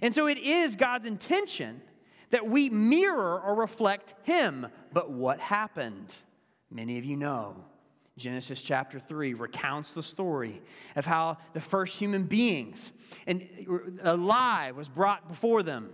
And 0.02 0.14
so 0.14 0.26
it 0.26 0.36
is 0.36 0.76
God's 0.76 1.06
intention 1.06 1.80
that 2.28 2.46
we 2.46 2.68
mirror 2.68 3.40
or 3.40 3.54
reflect 3.54 4.14
Him. 4.24 4.66
But 4.92 5.10
what 5.10 5.40
happened? 5.40 6.14
Many 6.70 6.98
of 6.98 7.06
you 7.06 7.16
know. 7.16 7.64
Genesis 8.18 8.60
chapter 8.60 9.00
3 9.00 9.32
recounts 9.32 9.94
the 9.94 10.02
story 10.02 10.60
of 10.94 11.06
how 11.06 11.38
the 11.54 11.60
first 11.60 11.96
human 11.96 12.24
beings 12.24 12.92
and 13.26 13.48
a 14.02 14.14
lie 14.14 14.72
was 14.72 14.90
brought 14.90 15.26
before 15.26 15.62
them. 15.62 15.88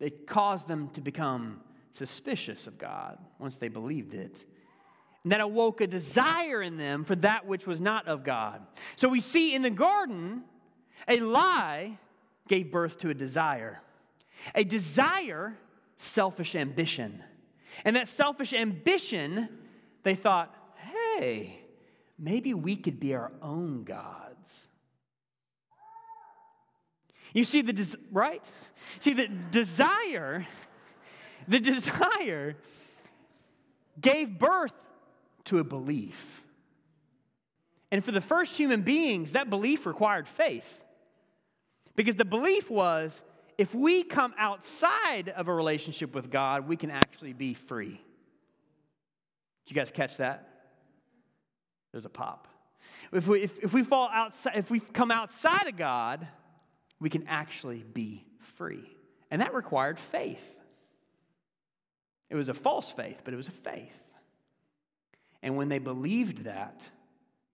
It 0.00 0.26
caused 0.26 0.66
them 0.66 0.88
to 0.94 1.02
become 1.02 1.60
suspicious 1.96 2.66
of 2.66 2.78
God 2.78 3.18
once 3.38 3.56
they 3.56 3.68
believed 3.68 4.14
it. 4.14 4.44
And 5.24 5.32
that 5.32 5.40
awoke 5.40 5.80
a 5.80 5.86
desire 5.86 6.62
in 6.62 6.76
them 6.76 7.02
for 7.02 7.16
that 7.16 7.46
which 7.46 7.66
was 7.66 7.80
not 7.80 8.06
of 8.06 8.22
God. 8.22 8.64
So 8.94 9.08
we 9.08 9.20
see 9.20 9.54
in 9.54 9.62
the 9.62 9.70
garden, 9.70 10.44
a 11.08 11.18
lie 11.18 11.98
gave 12.46 12.70
birth 12.70 12.98
to 12.98 13.10
a 13.10 13.14
desire. 13.14 13.80
A 14.54 14.62
desire, 14.62 15.56
selfish 15.96 16.54
ambition. 16.54 17.24
And 17.84 17.96
that 17.96 18.08
selfish 18.08 18.52
ambition, 18.52 19.48
they 20.04 20.14
thought, 20.14 20.54
hey, 20.76 21.58
maybe 22.18 22.54
we 22.54 22.76
could 22.76 23.00
be 23.00 23.14
our 23.14 23.32
own 23.42 23.84
gods. 23.84 24.68
You 27.32 27.44
see 27.44 27.62
the 27.62 27.72
des- 27.72 27.98
right? 28.12 28.42
See 29.00 29.12
the 29.12 29.26
desire, 29.26 30.46
the 31.48 31.60
desire 31.74 32.56
gave 34.00 34.38
birth 34.38 34.74
to 35.44 35.58
a 35.58 35.64
belief. 35.64 36.42
And 37.90 38.04
for 38.04 38.12
the 38.12 38.20
first 38.20 38.56
human 38.56 38.82
beings, 38.82 39.32
that 39.32 39.48
belief 39.48 39.86
required 39.86 40.26
faith. 40.26 40.82
Because 41.94 42.16
the 42.16 42.24
belief 42.24 42.70
was 42.70 43.22
if 43.58 43.74
we 43.74 44.02
come 44.02 44.34
outside 44.36 45.30
of 45.30 45.48
a 45.48 45.54
relationship 45.54 46.14
with 46.14 46.30
God, 46.30 46.68
we 46.68 46.76
can 46.76 46.90
actually 46.90 47.32
be 47.32 47.54
free. 47.54 48.00
Did 49.64 49.74
you 49.74 49.76
guys 49.76 49.90
catch 49.90 50.18
that? 50.18 50.48
There's 51.92 52.04
a 52.04 52.10
pop. 52.10 52.48
If 53.12 53.26
we, 53.26 53.42
if, 53.42 53.58
if 53.64 53.72
we 53.72 53.82
fall 53.82 54.10
outside, 54.12 54.56
if 54.56 54.70
we 54.70 54.80
come 54.80 55.10
outside 55.10 55.66
of 55.66 55.76
God, 55.76 56.26
we 57.00 57.08
can 57.08 57.26
actually 57.26 57.82
be 57.82 58.24
free. 58.40 58.84
And 59.30 59.40
that 59.40 59.54
required 59.54 59.98
faith. 59.98 60.55
It 62.28 62.34
was 62.34 62.48
a 62.48 62.54
false 62.54 62.90
faith, 62.90 63.22
but 63.24 63.32
it 63.32 63.36
was 63.36 63.48
a 63.48 63.52
faith. 63.52 64.02
And 65.42 65.56
when 65.56 65.68
they 65.68 65.78
believed 65.78 66.44
that, 66.44 66.90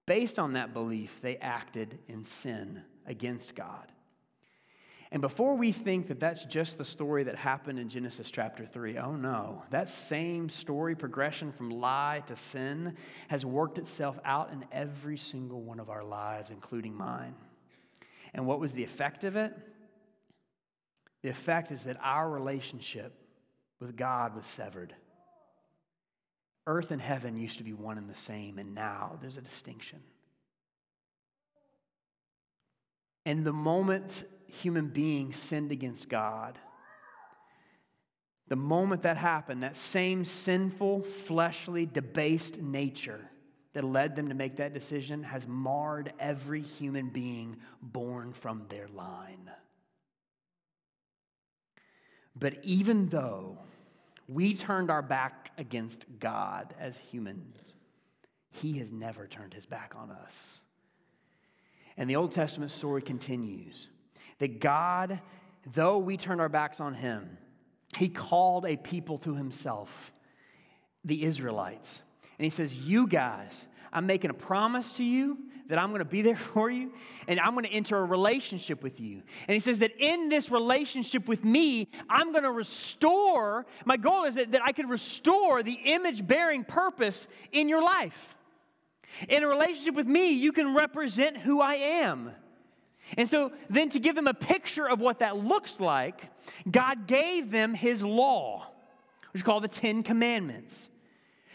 based 0.07 0.38
on 0.38 0.55
that 0.55 0.73
belief, 0.73 1.21
they 1.21 1.37
acted 1.37 1.99
in 2.09 2.25
sin 2.25 2.83
against 3.07 3.55
God. 3.55 3.93
And 5.11 5.21
before 5.21 5.57
we 5.57 5.73
think 5.73 6.09
that 6.09 6.19
that's 6.19 6.47
just 6.47 6.79
the 6.79 6.87
story 6.87 7.25
that 7.25 7.37
happened 7.37 7.79
in 7.79 7.91
Genesis 7.91 8.31
chapter 8.31 8.64
3, 8.64 8.97
oh 8.97 9.14
no, 9.14 9.62
that 9.69 9.91
same 9.91 10.49
story 10.49 10.95
progression 10.95 11.52
from 11.52 11.69
lie 11.69 12.23
to 12.29 12.35
sin 12.35 12.97
has 13.29 13.45
worked 13.45 13.76
itself 13.76 14.19
out 14.25 14.52
in 14.52 14.64
every 14.73 15.19
single 15.19 15.61
one 15.61 15.81
of 15.81 15.91
our 15.91 16.02
lives, 16.02 16.50
including 16.50 16.95
mine. 16.95 17.35
And 18.33 18.47
what 18.47 18.59
was 18.59 18.73
the 18.73 18.85
effect 18.85 19.25
of 19.25 19.37
it? 19.37 19.52
The 21.21 21.29
effect 21.29 21.73
is 21.73 21.85
that 21.85 21.99
our 22.02 22.31
relationship 22.31 23.12
with 23.83 23.97
God 23.97 24.37
was 24.37 24.47
severed. 24.47 24.95
Earth 26.69 26.93
and 26.93 27.03
heaven 27.03 27.37
used 27.37 27.59
to 27.59 27.65
be 27.65 27.73
one 27.73 27.99
and 27.99 28.09
the 28.09 28.17
same, 28.17 28.59
and 28.59 28.75
now 28.75 29.19
there's 29.21 29.37
a 29.37 29.43
distinction. 29.43 29.99
And 33.27 33.45
the 33.45 33.53
moment 33.53 34.25
human 34.47 34.87
beings 34.87 35.35
sinned 35.35 35.73
against 35.73 36.09
God, 36.09 36.59
the 38.47 38.57
moment 38.57 39.03
that 39.03 39.17
happened, 39.17 39.65
that 39.65 39.77
same 39.77 40.25
sinful, 40.25 41.03
fleshly, 41.03 41.85
debased 41.85 42.59
nature 42.59 43.29
that 43.73 43.83
led 43.83 44.15
them 44.15 44.29
to 44.29 44.35
make 44.35 44.57
that 44.57 44.75
decision 44.75 45.25
has 45.25 45.49
marred 45.49 46.12
every 46.21 46.61
human 46.61 47.09
being 47.09 47.57
born 47.81 48.33
from 48.33 48.67
their 48.69 48.87
line. 48.87 49.51
But 52.37 52.59
even 52.62 53.09
though 53.09 53.59
we 54.35 54.55
turned 54.55 54.91
our 54.91 55.03
back 55.03 55.53
against 55.59 56.05
God 56.19 56.75
as 56.79 56.97
humans, 56.99 57.57
He 58.51 58.79
has 58.79 58.93
never 58.93 59.27
turned 59.27 59.55
His 59.55 59.67
back 59.67 59.95
on 59.97 60.11
us. 60.11 60.61
And 61.97 62.09
the 62.09 62.17
Old 62.17 62.33
Testament 62.33 62.71
story 62.71 63.03
continues 63.03 63.89
that 64.39 64.61
God, 64.61 65.21
though 65.73 65.99
we 65.99 66.17
turned 66.17 66.41
our 66.41 66.49
backs 66.49 66.81
on 66.81 66.95
him, 66.95 67.39
he 67.97 68.09
called 68.09 68.65
a 68.65 68.77
people 68.77 69.19
to 69.19 69.35
himself, 69.35 70.12
the 71.05 71.23
Israelites. 71.25 72.03
And 72.39 72.45
he 72.45 72.51
says, 72.51 72.75
You 72.75 73.07
guys, 73.07 73.67
I'm 73.93 74.07
making 74.07 74.31
a 74.31 74.35
promise 74.35 74.95
to 74.95 75.05
you 75.05 75.39
that 75.73 75.79
I'm 75.79 75.88
going 75.88 76.00
to 76.00 76.05
be 76.05 76.21
there 76.21 76.37
for 76.55 76.69
you 76.69 76.93
and 77.26 77.41
I'm 77.41 77.52
going 77.52 77.64
to 77.64 77.73
enter 77.73 77.97
a 77.97 78.05
relationship 78.05 78.83
with 78.83 79.00
you. 79.00 79.23
And 79.49 79.55
he 79.55 79.59
says 79.59 79.79
that 79.79 79.93
in 79.99 80.29
this 80.29 80.50
relationship 80.50 81.26
with 81.26 81.47
me, 81.47 81.88
I'm 82.11 82.31
going 82.33 82.45
to 82.45 82.52
restore, 82.52 83.64
my 83.87 83.97
goal 83.97 84.25
is 84.25 84.35
that, 84.35 84.52
that 84.52 84.61
I 84.62 84.73
could 84.73 84.91
restore 84.91 85.62
the 85.62 85.79
image 85.85 86.26
bearing 86.26 86.62
purpose 86.62 87.26
in 87.52 87.71
your 87.71 87.83
life. 87.83 88.37
In 89.31 89.43
a 89.43 89.49
relationship 89.49 89.95
with 89.95 90.07
me, 90.07 90.33
you 90.33 90.52
can 90.52 90.75
represent 90.75 91.38
who 91.38 91.62
I 91.62 91.76
am. 91.76 92.33
And 93.17 93.31
so, 93.31 93.50
then 93.71 93.88
to 93.91 93.99
give 93.99 94.14
them 94.14 94.26
a 94.26 94.35
picture 94.35 94.87
of 94.87 95.00
what 95.00 95.21
that 95.21 95.38
looks 95.38 95.81
like, 95.81 96.31
God 96.71 97.07
gave 97.07 97.50
them 97.50 97.73
His 97.73 98.02
law, 98.02 98.67
which 99.33 99.41
is 99.41 99.43
called 99.43 99.64
the 99.64 99.69
Ten 99.69 100.02
Commandments. 100.02 100.91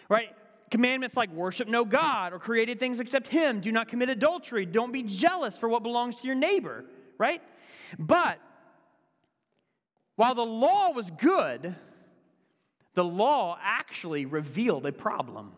Right? 0.10 0.36
Commandments 0.70 1.16
like 1.16 1.32
worship 1.32 1.68
no 1.68 1.86
God 1.86 2.34
or 2.34 2.40
created 2.40 2.80
things 2.80 3.00
except 3.00 3.28
Him, 3.28 3.62
do 3.62 3.72
not 3.72 3.88
commit 3.88 4.10
adultery, 4.10 4.66
don't 4.66 4.92
be 4.92 5.04
jealous 5.04 5.58
for 5.58 5.70
what 5.70 5.84
belongs 5.84 6.18
to 6.18 6.28
your 6.28 6.36
neighbor, 6.36 6.84
right? 7.18 7.42
But 7.98 8.40
while 10.16 10.36
the 10.36 10.46
law 10.46 10.92
was 10.92 11.10
good, 11.12 11.76
the 12.96 13.04
law 13.04 13.58
actually 13.62 14.26
revealed 14.26 14.86
a 14.86 14.92
problem. 14.92 15.54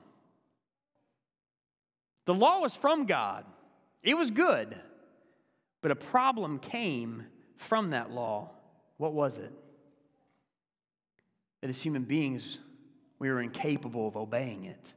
The 2.25 2.35
law 2.35 2.59
was 2.59 2.75
from 2.75 3.05
God, 3.05 3.45
it 4.03 4.15
was 4.15 4.31
good. 4.31 4.75
But 5.81 5.91
a 5.91 5.95
problem 5.95 6.59
came 6.59 7.25
from 7.55 7.91
that 7.91 8.11
law. 8.11 8.51
What 8.97 9.13
was 9.13 9.37
it? 9.37 9.53
That 11.61 11.69
as 11.69 11.81
human 11.81 12.03
beings, 12.03 12.59
we 13.17 13.29
were 13.29 13.41
incapable 13.41 14.07
of 14.07 14.17
obeying 14.17 14.65
it. 14.65 14.93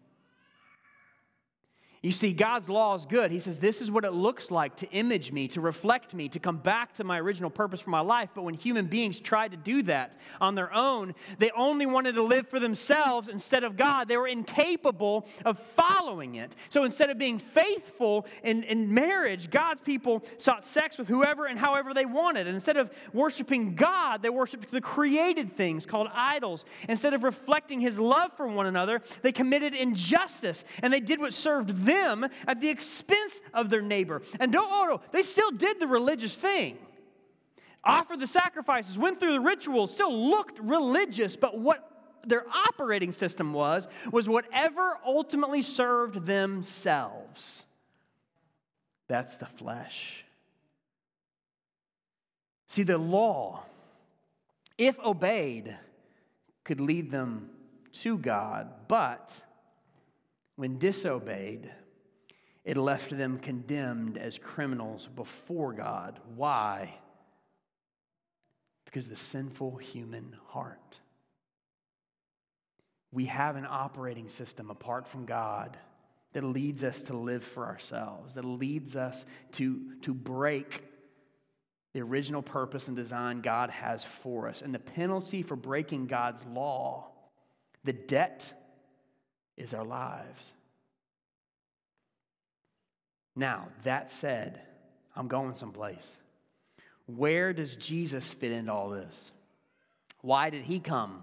You 2.03 2.11
see, 2.11 2.33
God's 2.33 2.69
law 2.69 2.97
is 2.97 3.07
good. 3.07 3.31
He 3.31 3.39
says, 3.39 3.61
This 3.61 3.81
is 3.81 3.89
what 3.89 4.05
it 4.05 4.13
looks 4.13 4.51
like 4.51 4.75
to 4.77 4.91
image 4.91 5.31
me, 5.31 5.47
to 5.49 5.61
reflect 5.61 6.15
me, 6.15 6.29
to 6.31 6.41
come 6.41 6.57
back 6.57 6.97
to 6.97 7.05
my 7.05 7.21
original 7.21 7.49
purpose 7.49 7.81
for 7.81 7.91
my 7.91 8.01
life. 8.01 8.31
But 8.35 8.43
when 8.43 8.55
human 8.55 8.87
beings 8.87 9.21
tried 9.21 9.53
to 9.53 9.57
do 9.57 9.85
that 9.85 10.19
on 10.41 10.57
their 10.57 10.75
own, 10.75 11.15
they 11.39 11.53
only 11.53 11.87
wanted 11.87 12.17
to 12.17 12.23
live 12.23 12.49
for 12.49 12.59
themselves 12.59 13.29
instead 13.29 13.63
of 13.63 13.77
God. 13.77 14.09
They 14.09 14.17
were 14.17 14.27
incapable 14.27 15.29
of 15.45 15.61
following 15.61 16.35
it. 16.35 16.57
So 16.71 16.83
instead 16.83 17.09
of 17.09 17.19
being 17.19 17.39
faithful 17.39 18.27
in, 18.43 18.65
in 18.65 18.93
marriage, 18.93 19.49
God's 19.49 19.81
people 19.81 20.25
sought 20.39 20.67
sex 20.67 20.99
with 20.99 21.07
whoever 21.07 21.47
and 21.47 21.57
however 21.57 21.95
they 21.95 22.05
wanted. 22.05 22.49
And 22.49 22.57
instead 22.57 22.79
of 22.79 22.91
worshiping 23.13 23.77
God, 23.77 24.23
they 24.23 24.31
worshiped 24.31 24.73
the 24.73 24.81
created 24.81 25.53
things 25.53 25.87
called 25.87 26.09
idols. 26.13 26.65
Instead 26.89 27.15
of 27.15 27.23
reflecting 27.23 27.79
his 27.79 27.97
love 27.97 28.33
for 28.37 28.49
one 28.49 28.67
another, 28.67 29.03
they 29.23 29.31
committed 29.31 29.77
injustice 29.77 30.65
and 30.83 30.93
they 30.93 30.99
did 30.99 31.21
what 31.21 31.33
served 31.33 31.69
them 31.69 31.92
them 31.93 32.27
at 32.47 32.61
the 32.61 32.69
expense 32.69 33.41
of 33.53 33.69
their 33.71 33.83
neighbor. 33.83 34.23
And 34.41 34.53
don't, 34.53 34.69
oh 34.71 34.87
no, 34.89 35.01
they 35.13 35.23
still 35.23 35.51
did 35.51 35.81
the 35.81 35.87
religious 35.87 36.35
thing. 36.37 36.79
offered 37.85 38.21
the 38.21 38.27
sacrifices, 38.27 38.97
went 38.99 39.19
through 39.19 39.33
the 39.33 39.41
rituals, 39.41 39.93
still 39.93 40.31
looked 40.31 40.59
religious, 40.61 41.37
but 41.37 41.59
what 41.59 41.89
their 42.25 42.45
operating 42.69 43.13
system 43.13 43.53
was, 43.53 43.89
was 44.13 44.29
whatever 44.29 44.99
ultimately 45.05 45.63
served 45.63 46.27
themselves. 46.27 47.65
That's 49.09 49.35
the 49.37 49.47
flesh. 49.47 50.25
See, 52.69 52.85
the 52.85 52.99
law, 52.99 53.65
if 54.79 54.99
obeyed, 55.01 55.77
could 56.65 56.81
lead 56.81 57.11
them 57.11 57.51
to 57.93 58.17
God, 58.17 58.71
but 58.89 59.43
when 60.57 60.79
disobeyed, 60.79 61.71
it 62.65 62.77
left 62.77 63.17
them 63.17 63.39
condemned 63.39 64.17
as 64.17 64.39
criminals 64.39 65.09
before 65.15 65.73
God. 65.73 66.21
Why? 66.37 66.99
Because 68.85 69.09
the 69.09 69.17
sinful 69.17 69.77
human 69.77 70.37
heart. 70.49 71.01
We 73.11 73.27
have 73.27 73.57
an 73.57 73.67
operating 73.69 74.29
system 74.29 74.71
apart 74.71 75.07
from 75.07 75.27
God 75.27 75.77
that 76.33 76.45
leads 76.45 76.83
us 76.83 77.03
to 77.03 77.17
live 77.17 77.45
for 77.45 77.67
ourselves, 77.67 78.35
that 78.35 78.45
leads 78.45 78.97
us 78.97 79.27
to, 79.53 79.81
to 80.03 80.15
break 80.15 80.83
the 81.93 82.01
original 82.01 82.41
purpose 82.41 82.89
and 82.89 82.97
design 82.97 83.43
God 83.43 83.71
has 83.71 84.03
for 84.03 84.49
us. 84.49 84.63
And 84.63 84.75
the 84.75 84.79
penalty 84.79 85.43
for 85.43 85.57
breaking 85.57 86.07
God's 86.07 86.43
law, 86.45 87.09
the 87.85 87.93
debt, 87.93 88.53
is 89.59 89.75
our 89.75 89.85
lives. 89.85 90.55
Now, 93.35 93.69
that 93.85 94.13
said, 94.13 94.61
I'm 95.17 95.29
going 95.29 95.55
someplace. 95.55 96.19
Where 97.07 97.53
does 97.53 97.77
Jesus 97.77 98.31
fit 98.31 98.53
into 98.53 98.73
all 98.73 98.91
this? 98.91 99.33
Why 100.21 100.51
did 100.51 100.63
he 100.65 100.81
come? 100.81 101.23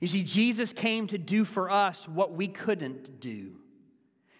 You 0.00 0.08
see, 0.08 0.22
Jesus 0.22 0.72
came 0.72 1.06
to 1.08 1.18
do 1.18 1.44
for 1.44 1.70
us 1.70 2.08
what 2.08 2.32
we 2.32 2.48
couldn't 2.48 3.20
do 3.20 3.56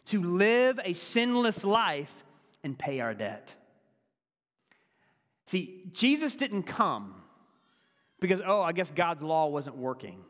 to 0.06 0.22
live 0.22 0.80
a 0.84 0.92
sinless 0.92 1.62
life 1.64 2.24
and 2.64 2.76
pay 2.76 3.00
our 3.00 3.14
debt. 3.14 3.54
See, 5.46 5.84
Jesus 5.92 6.36
didn't 6.36 6.64
come 6.64 7.14
because, 8.18 8.40
oh, 8.44 8.62
I 8.62 8.72
guess 8.72 8.90
God's 8.90 9.22
law 9.22 9.46
wasn't 9.46 9.76
working. 9.76 10.24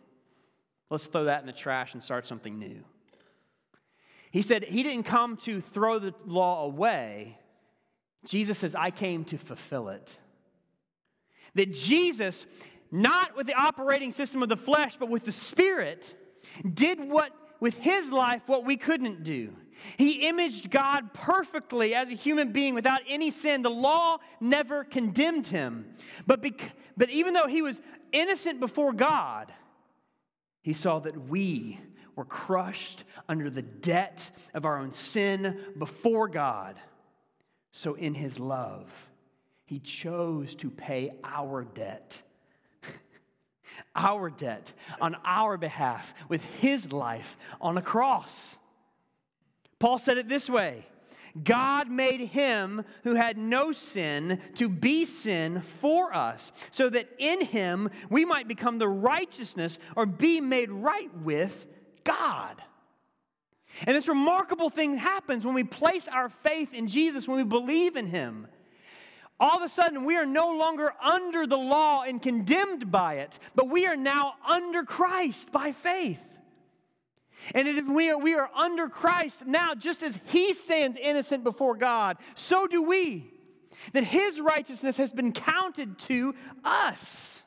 Let's 0.90 1.06
throw 1.06 1.24
that 1.24 1.40
in 1.40 1.46
the 1.46 1.52
trash 1.52 1.94
and 1.94 2.02
start 2.02 2.26
something 2.26 2.58
new. 2.58 2.84
He 4.30 4.42
said 4.42 4.64
he 4.64 4.82
didn't 4.82 5.04
come 5.04 5.36
to 5.38 5.60
throw 5.60 5.98
the 5.98 6.14
law 6.26 6.64
away. 6.64 7.38
Jesus 8.24 8.58
says, 8.58 8.74
I 8.74 8.90
came 8.90 9.24
to 9.24 9.38
fulfill 9.38 9.88
it. 9.88 10.18
That 11.54 11.72
Jesus, 11.72 12.46
not 12.92 13.36
with 13.36 13.46
the 13.46 13.54
operating 13.54 14.10
system 14.12 14.42
of 14.42 14.48
the 14.48 14.56
flesh, 14.56 14.96
but 14.98 15.08
with 15.08 15.24
the 15.24 15.32
Spirit, 15.32 16.14
did 16.72 17.00
what 17.00 17.32
with 17.60 17.76
his 17.78 18.10
life 18.10 18.42
what 18.46 18.64
we 18.64 18.76
couldn't 18.76 19.22
do. 19.22 19.54
He 19.96 20.28
imaged 20.28 20.70
God 20.70 21.12
perfectly 21.14 21.94
as 21.94 22.10
a 22.10 22.14
human 22.14 22.52
being 22.52 22.74
without 22.74 23.00
any 23.08 23.30
sin. 23.30 23.62
The 23.62 23.70
law 23.70 24.18
never 24.40 24.84
condemned 24.84 25.46
him. 25.46 25.94
But, 26.26 26.42
bec- 26.42 26.74
but 26.96 27.10
even 27.10 27.34
though 27.34 27.46
he 27.46 27.62
was 27.62 27.80
innocent 28.12 28.60
before 28.60 28.92
God, 28.92 29.52
he 30.62 30.72
saw 30.72 30.98
that 31.00 31.28
we 31.28 31.78
were 32.20 32.26
crushed 32.26 33.04
under 33.30 33.48
the 33.48 33.62
debt 33.62 34.30
of 34.52 34.66
our 34.66 34.76
own 34.76 34.92
sin 34.92 35.58
before 35.78 36.28
God. 36.28 36.76
So, 37.72 37.94
in 37.94 38.12
his 38.12 38.38
love, 38.38 38.92
he 39.64 39.78
chose 39.78 40.54
to 40.56 40.68
pay 40.68 41.12
our 41.24 41.64
debt, 41.64 42.20
our 43.96 44.28
debt 44.28 44.70
on 45.00 45.16
our 45.24 45.56
behalf 45.56 46.12
with 46.28 46.44
his 46.60 46.92
life 46.92 47.38
on 47.58 47.78
a 47.78 47.82
cross. 47.82 48.58
Paul 49.78 49.98
said 49.98 50.18
it 50.18 50.28
this 50.28 50.50
way 50.50 50.84
God 51.42 51.88
made 51.88 52.20
him 52.20 52.84
who 53.02 53.14
had 53.14 53.38
no 53.38 53.72
sin 53.72 54.42
to 54.56 54.68
be 54.68 55.06
sin 55.06 55.62
for 55.62 56.14
us, 56.14 56.52
so 56.70 56.90
that 56.90 57.08
in 57.16 57.46
him 57.46 57.88
we 58.10 58.26
might 58.26 58.46
become 58.46 58.76
the 58.76 58.90
righteousness 58.90 59.78
or 59.96 60.04
be 60.04 60.38
made 60.42 60.70
right 60.70 61.16
with 61.16 61.66
God. 62.04 62.62
And 63.86 63.96
this 63.96 64.08
remarkable 64.08 64.68
thing 64.70 64.96
happens 64.96 65.44
when 65.44 65.54
we 65.54 65.64
place 65.64 66.08
our 66.08 66.28
faith 66.28 66.74
in 66.74 66.88
Jesus, 66.88 67.28
when 67.28 67.36
we 67.36 67.44
believe 67.44 67.96
in 67.96 68.06
Him. 68.06 68.46
All 69.38 69.56
of 69.56 69.62
a 69.62 69.68
sudden, 69.68 70.04
we 70.04 70.16
are 70.16 70.26
no 70.26 70.54
longer 70.54 70.92
under 71.02 71.46
the 71.46 71.56
law 71.56 72.02
and 72.02 72.20
condemned 72.20 72.90
by 72.90 73.14
it, 73.14 73.38
but 73.54 73.68
we 73.68 73.86
are 73.86 73.96
now 73.96 74.34
under 74.46 74.82
Christ 74.82 75.50
by 75.50 75.72
faith. 75.72 76.22
And 77.54 77.66
if 77.66 77.86
we 77.86 78.10
are, 78.10 78.18
we 78.18 78.34
are 78.34 78.50
under 78.54 78.88
Christ 78.88 79.46
now, 79.46 79.74
just 79.74 80.02
as 80.02 80.18
He 80.26 80.52
stands 80.52 80.98
innocent 81.00 81.42
before 81.42 81.74
God, 81.74 82.18
so 82.34 82.66
do 82.66 82.82
we. 82.82 83.32
That 83.94 84.04
His 84.04 84.40
righteousness 84.40 84.98
has 84.98 85.12
been 85.12 85.32
counted 85.32 85.98
to 86.00 86.34
us. 86.62 87.42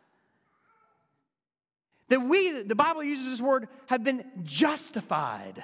That 2.13 2.21
we, 2.21 2.61
the 2.61 2.75
Bible 2.75 3.03
uses 3.03 3.25
this 3.25 3.41
word, 3.41 3.67
have 3.87 4.03
been 4.03 4.23
justified 4.43 5.63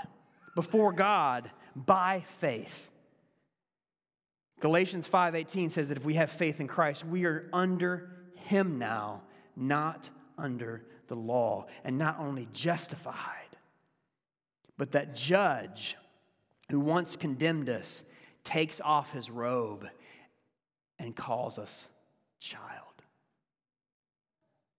before 0.55 0.91
God 0.91 1.51
by 1.75 2.21
faith. 2.39 2.89
Galatians 4.59 5.07
5:18 5.07 5.69
says 5.69 5.89
that 5.89 5.97
if 5.97 6.03
we 6.03 6.15
have 6.15 6.31
faith 6.31 6.59
in 6.59 6.67
Christ, 6.67 7.05
we 7.05 7.25
are 7.25 7.47
under 7.53 8.09
him 8.33 8.79
now, 8.79 9.21
not 9.55 10.09
under 10.39 10.87
the 11.05 11.15
law, 11.15 11.67
and 11.83 11.99
not 11.99 12.17
only 12.17 12.47
justified, 12.51 13.55
but 14.75 14.93
that 14.93 15.15
judge 15.15 15.97
who 16.71 16.79
once 16.79 17.15
condemned 17.15 17.69
us 17.69 18.03
takes 18.43 18.81
off 18.81 19.11
his 19.11 19.29
robe 19.29 19.87
and 20.97 21.15
calls 21.15 21.59
us 21.59 21.89
child. 22.39 23.03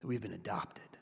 That 0.01 0.07
we've 0.07 0.21
been 0.21 0.33
adopted 0.33 0.97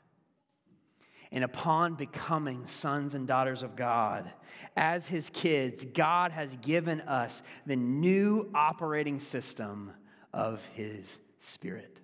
and 1.32 1.44
upon 1.44 1.94
becoming 1.94 2.66
sons 2.66 3.14
and 3.14 3.26
daughters 3.26 3.62
of 3.62 3.76
God, 3.76 4.30
as 4.76 5.06
his 5.06 5.30
kids, 5.30 5.84
God 5.84 6.32
has 6.32 6.56
given 6.56 7.00
us 7.02 7.42
the 7.66 7.76
new 7.76 8.50
operating 8.54 9.20
system 9.20 9.92
of 10.32 10.64
his 10.74 11.20
spirit. 11.38 12.00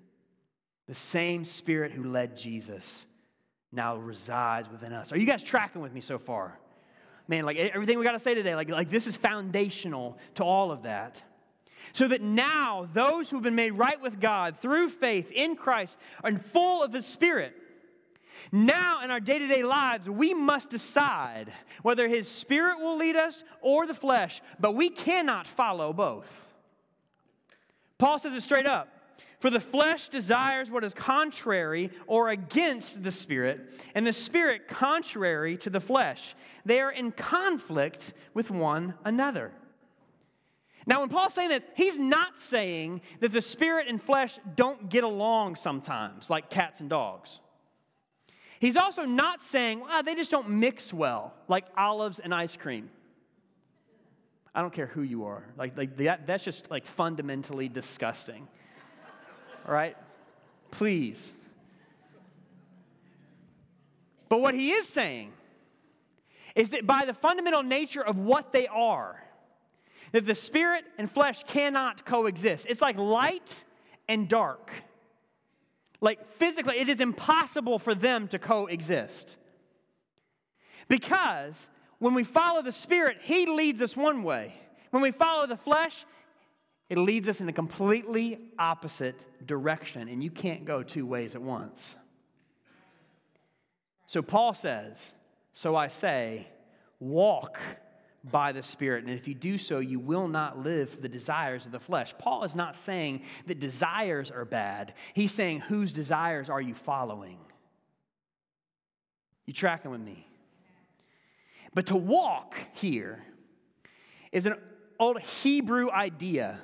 The 0.86 0.94
same 0.94 1.44
spirit 1.44 1.92
who 1.92 2.04
led 2.04 2.36
Jesus 2.36 3.06
now 3.72 3.96
resides 3.96 4.70
within 4.70 4.92
us. 4.92 5.12
Are 5.12 5.18
you 5.18 5.26
guys 5.26 5.42
tracking 5.42 5.82
with 5.82 5.92
me 5.92 6.00
so 6.00 6.18
far? 6.18 6.58
Man, 7.26 7.44
like 7.44 7.56
everything 7.56 7.98
we 7.98 8.04
got 8.04 8.12
to 8.12 8.20
say 8.20 8.34
today, 8.34 8.54
like, 8.54 8.70
like 8.70 8.90
this 8.90 9.08
is 9.08 9.16
foundational 9.16 10.18
to 10.36 10.44
all 10.44 10.70
of 10.70 10.84
that. 10.84 11.22
So 11.92 12.06
that 12.08 12.22
now 12.22 12.88
those 12.92 13.28
who've 13.28 13.42
been 13.42 13.56
made 13.56 13.72
right 13.72 14.00
with 14.00 14.20
God 14.20 14.56
through 14.58 14.90
faith 14.90 15.32
in 15.32 15.56
Christ 15.56 15.98
are 16.22 16.32
full 16.32 16.82
of 16.82 16.92
his 16.92 17.06
spirit 17.06 17.56
now, 18.52 19.02
in 19.02 19.10
our 19.10 19.20
day 19.20 19.38
to 19.38 19.46
day 19.46 19.62
lives, 19.62 20.08
we 20.08 20.34
must 20.34 20.70
decide 20.70 21.52
whether 21.82 22.08
His 22.08 22.28
Spirit 22.28 22.78
will 22.78 22.96
lead 22.96 23.16
us 23.16 23.44
or 23.60 23.86
the 23.86 23.94
flesh, 23.94 24.40
but 24.58 24.74
we 24.74 24.88
cannot 24.88 25.46
follow 25.46 25.92
both. 25.92 26.46
Paul 27.98 28.18
says 28.18 28.34
it 28.34 28.42
straight 28.42 28.66
up 28.66 28.88
For 29.40 29.50
the 29.50 29.60
flesh 29.60 30.08
desires 30.08 30.70
what 30.70 30.84
is 30.84 30.94
contrary 30.94 31.90
or 32.06 32.28
against 32.28 33.02
the 33.02 33.10
Spirit, 33.10 33.72
and 33.94 34.06
the 34.06 34.12
Spirit 34.12 34.68
contrary 34.68 35.56
to 35.58 35.70
the 35.70 35.80
flesh. 35.80 36.34
They 36.64 36.80
are 36.80 36.92
in 36.92 37.12
conflict 37.12 38.12
with 38.34 38.50
one 38.50 38.94
another. 39.04 39.52
Now, 40.86 41.00
when 41.00 41.08
Paul's 41.08 41.34
saying 41.34 41.48
this, 41.48 41.64
he's 41.74 41.98
not 41.98 42.38
saying 42.38 43.00
that 43.18 43.32
the 43.32 43.40
spirit 43.40 43.88
and 43.88 44.00
flesh 44.00 44.38
don't 44.54 44.88
get 44.88 45.02
along 45.02 45.56
sometimes, 45.56 46.30
like 46.30 46.48
cats 46.48 46.80
and 46.80 46.88
dogs. 46.88 47.40
He's 48.58 48.76
also 48.76 49.04
not 49.04 49.42
saying, 49.42 49.80
well, 49.80 50.02
they 50.02 50.14
just 50.14 50.30
don't 50.30 50.48
mix 50.48 50.92
well, 50.92 51.34
like 51.48 51.66
olives 51.76 52.18
and 52.18 52.34
ice 52.34 52.56
cream. 52.56 52.90
I 54.54 54.62
don't 54.62 54.72
care 54.72 54.86
who 54.86 55.02
you 55.02 55.26
are. 55.26 55.44
Like, 55.58 55.76
like 55.76 55.96
that, 55.98 56.26
that's 56.26 56.42
just 56.42 56.70
like 56.70 56.86
fundamentally 56.86 57.68
disgusting. 57.68 58.48
All 59.66 59.74
right? 59.74 59.96
Please. 60.70 61.32
But 64.28 64.40
what 64.40 64.54
he 64.54 64.70
is 64.70 64.88
saying 64.88 65.32
is 66.54 66.70
that 66.70 66.86
by 66.86 67.04
the 67.04 67.12
fundamental 67.12 67.62
nature 67.62 68.02
of 68.02 68.18
what 68.18 68.52
they 68.52 68.66
are, 68.66 69.22
that 70.12 70.24
the 70.24 70.34
spirit 70.34 70.84
and 70.96 71.10
flesh 71.10 71.44
cannot 71.44 72.06
coexist. 72.06 72.66
It's 72.68 72.80
like 72.80 72.96
light 72.96 73.64
and 74.08 74.28
dark. 74.28 74.70
Like 76.00 76.26
physically, 76.32 76.78
it 76.78 76.88
is 76.88 77.00
impossible 77.00 77.78
for 77.78 77.94
them 77.94 78.28
to 78.28 78.38
coexist. 78.38 79.36
Because 80.88 81.68
when 81.98 82.14
we 82.14 82.24
follow 82.24 82.62
the 82.62 82.72
Spirit, 82.72 83.18
He 83.22 83.46
leads 83.46 83.82
us 83.82 83.96
one 83.96 84.22
way. 84.22 84.54
When 84.90 85.02
we 85.02 85.10
follow 85.10 85.46
the 85.46 85.56
flesh, 85.56 86.04
it 86.88 86.98
leads 86.98 87.28
us 87.28 87.40
in 87.40 87.48
a 87.48 87.52
completely 87.52 88.38
opposite 88.58 89.24
direction, 89.44 90.08
and 90.08 90.22
you 90.22 90.30
can't 90.30 90.64
go 90.64 90.82
two 90.82 91.06
ways 91.06 91.34
at 91.34 91.42
once. 91.42 91.96
So 94.06 94.22
Paul 94.22 94.54
says, 94.54 95.14
So 95.52 95.74
I 95.74 95.88
say, 95.88 96.48
walk 97.00 97.58
by 98.30 98.52
the 98.52 98.62
Spirit. 98.62 99.04
And 99.04 99.12
if 99.12 99.28
you 99.28 99.34
do 99.34 99.58
so, 99.58 99.78
you 99.78 99.98
will 99.98 100.28
not 100.28 100.62
live 100.62 100.90
for 100.90 101.00
the 101.00 101.08
desires 101.08 101.66
of 101.66 101.72
the 101.72 101.78
flesh. 101.78 102.14
Paul 102.18 102.44
is 102.44 102.54
not 102.54 102.76
saying 102.76 103.22
that 103.46 103.60
desires 103.60 104.30
are 104.30 104.44
bad, 104.44 104.94
he's 105.14 105.32
saying, 105.32 105.60
Whose 105.60 105.92
desires 105.92 106.50
are 106.50 106.60
you 106.60 106.74
following? 106.74 107.38
You 109.46 109.52
tracking 109.52 109.90
with 109.90 110.00
me? 110.00 110.26
But 111.72 111.86
to 111.86 111.96
walk 111.96 112.56
here 112.72 113.22
is 114.32 114.46
an 114.46 114.54
old 114.98 115.20
Hebrew 115.20 115.90
idea. 115.90 116.60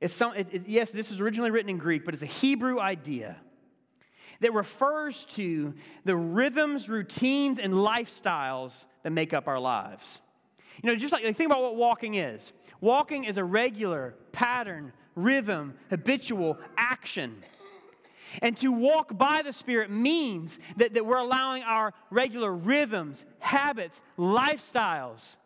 It's 0.00 0.14
some, 0.14 0.34
it, 0.34 0.48
it, 0.50 0.66
yes, 0.66 0.90
this 0.90 1.12
is 1.12 1.20
originally 1.20 1.50
written 1.50 1.70
in 1.70 1.78
Greek, 1.78 2.04
but 2.04 2.14
it's 2.14 2.22
a 2.22 2.26
Hebrew 2.26 2.80
idea 2.80 3.36
that 4.40 4.52
refers 4.52 5.24
to 5.26 5.74
the 6.04 6.16
rhythms, 6.16 6.88
routines, 6.88 7.58
and 7.58 7.74
lifestyles 7.74 8.84
that 9.02 9.10
make 9.10 9.32
up 9.32 9.46
our 9.46 9.60
lives. 9.60 10.20
You 10.82 10.90
know, 10.90 10.96
just 10.96 11.12
like, 11.12 11.24
like 11.24 11.36
think 11.36 11.48
about 11.48 11.62
what 11.62 11.76
walking 11.76 12.14
is. 12.14 12.52
Walking 12.80 13.24
is 13.24 13.36
a 13.36 13.44
regular 13.44 14.14
pattern, 14.32 14.92
rhythm, 15.14 15.74
habitual 15.90 16.58
action. 16.76 17.42
And 18.42 18.56
to 18.58 18.72
walk 18.72 19.16
by 19.16 19.42
the 19.42 19.52
Spirit 19.52 19.90
means 19.90 20.58
that, 20.76 20.94
that 20.94 21.06
we're 21.06 21.18
allowing 21.18 21.62
our 21.62 21.92
regular 22.10 22.52
rhythms, 22.52 23.24
habits, 23.38 24.00
lifestyles 24.18 25.36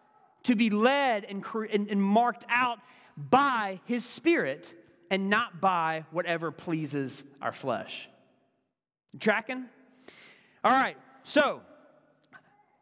to 0.45 0.55
be 0.55 0.71
led 0.71 1.25
and, 1.25 1.45
and, 1.71 1.89
and 1.89 2.03
marked 2.03 2.45
out 2.49 2.79
by 3.17 3.81
His 3.85 4.05
Spirit 4.05 4.73
and 5.11 5.29
not 5.29 5.61
by 5.61 6.05
whatever 6.11 6.51
pleases 6.51 7.25
our 7.43 7.53
flesh. 7.53 8.09
Tracking? 9.19 9.67
All 10.65 10.73
right, 10.73 10.97
so 11.25 11.63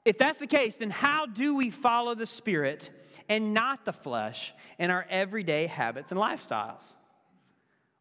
if 0.06 0.16
that's 0.18 0.38
the 0.38 0.46
case, 0.46 0.76
then 0.76 0.90
how 0.90 1.26
do 1.26 1.56
we 1.56 1.70
follow 1.70 2.14
the 2.14 2.26
Spirit 2.26 2.90
and 3.28 3.52
not 3.52 3.84
the 3.84 3.92
flesh 3.92 4.54
in 4.78 4.90
our 4.90 5.04
everyday 5.10 5.66
habits 5.66 6.12
and 6.12 6.20
lifestyles? 6.20 6.94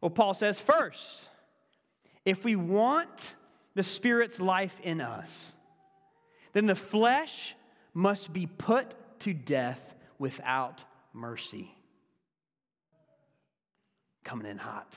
Well, 0.00 0.10
Paul 0.10 0.32
says 0.32 0.60
first, 0.60 1.28
if 2.24 2.44
we 2.44 2.54
want 2.54 3.34
the 3.74 3.82
Spirit's 3.82 4.40
life 4.40 4.80
in 4.82 5.00
us, 5.00 5.52
then 6.52 6.66
the 6.66 6.76
flesh 6.76 7.54
must 7.92 8.32
be 8.32 8.46
put 8.46 8.94
to 9.20 9.34
death 9.34 9.94
without 10.18 10.80
mercy. 11.12 11.74
Coming 14.22 14.46
in 14.46 14.58
hot. 14.58 14.94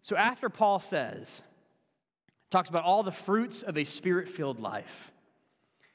So 0.00 0.16
after 0.16 0.48
Paul 0.48 0.80
says, 0.80 1.42
talks 2.52 2.68
about 2.68 2.84
all 2.84 3.02
the 3.02 3.10
fruits 3.10 3.62
of 3.62 3.76
a 3.76 3.84
spirit 3.84 4.28
filled 4.28 4.60
life, 4.60 5.10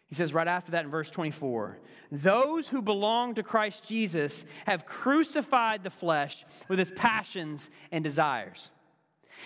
he 0.07 0.15
says 0.15 0.33
right 0.33 0.47
after 0.47 0.71
that 0.71 0.85
in 0.85 0.91
verse 0.91 1.09
24, 1.09 1.77
those 2.11 2.67
who 2.69 2.81
belong 2.81 3.35
to 3.35 3.43
Christ 3.43 3.85
Jesus 3.85 4.45
have 4.65 4.85
crucified 4.85 5.83
the 5.83 5.89
flesh 5.89 6.45
with 6.67 6.79
its 6.79 6.91
passions 6.95 7.69
and 7.91 8.03
desires. 8.03 8.71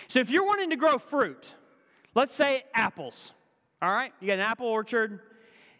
So 0.08 0.20
if 0.20 0.30
you're 0.30 0.46
wanting 0.46 0.70
to 0.70 0.76
grow 0.76 0.98
fruit, 0.98 1.52
let's 2.14 2.34
say 2.34 2.64
apples, 2.74 3.32
all 3.80 3.90
right? 3.90 4.12
You 4.20 4.28
got 4.28 4.34
an 4.34 4.40
apple 4.40 4.68
orchard, 4.68 5.20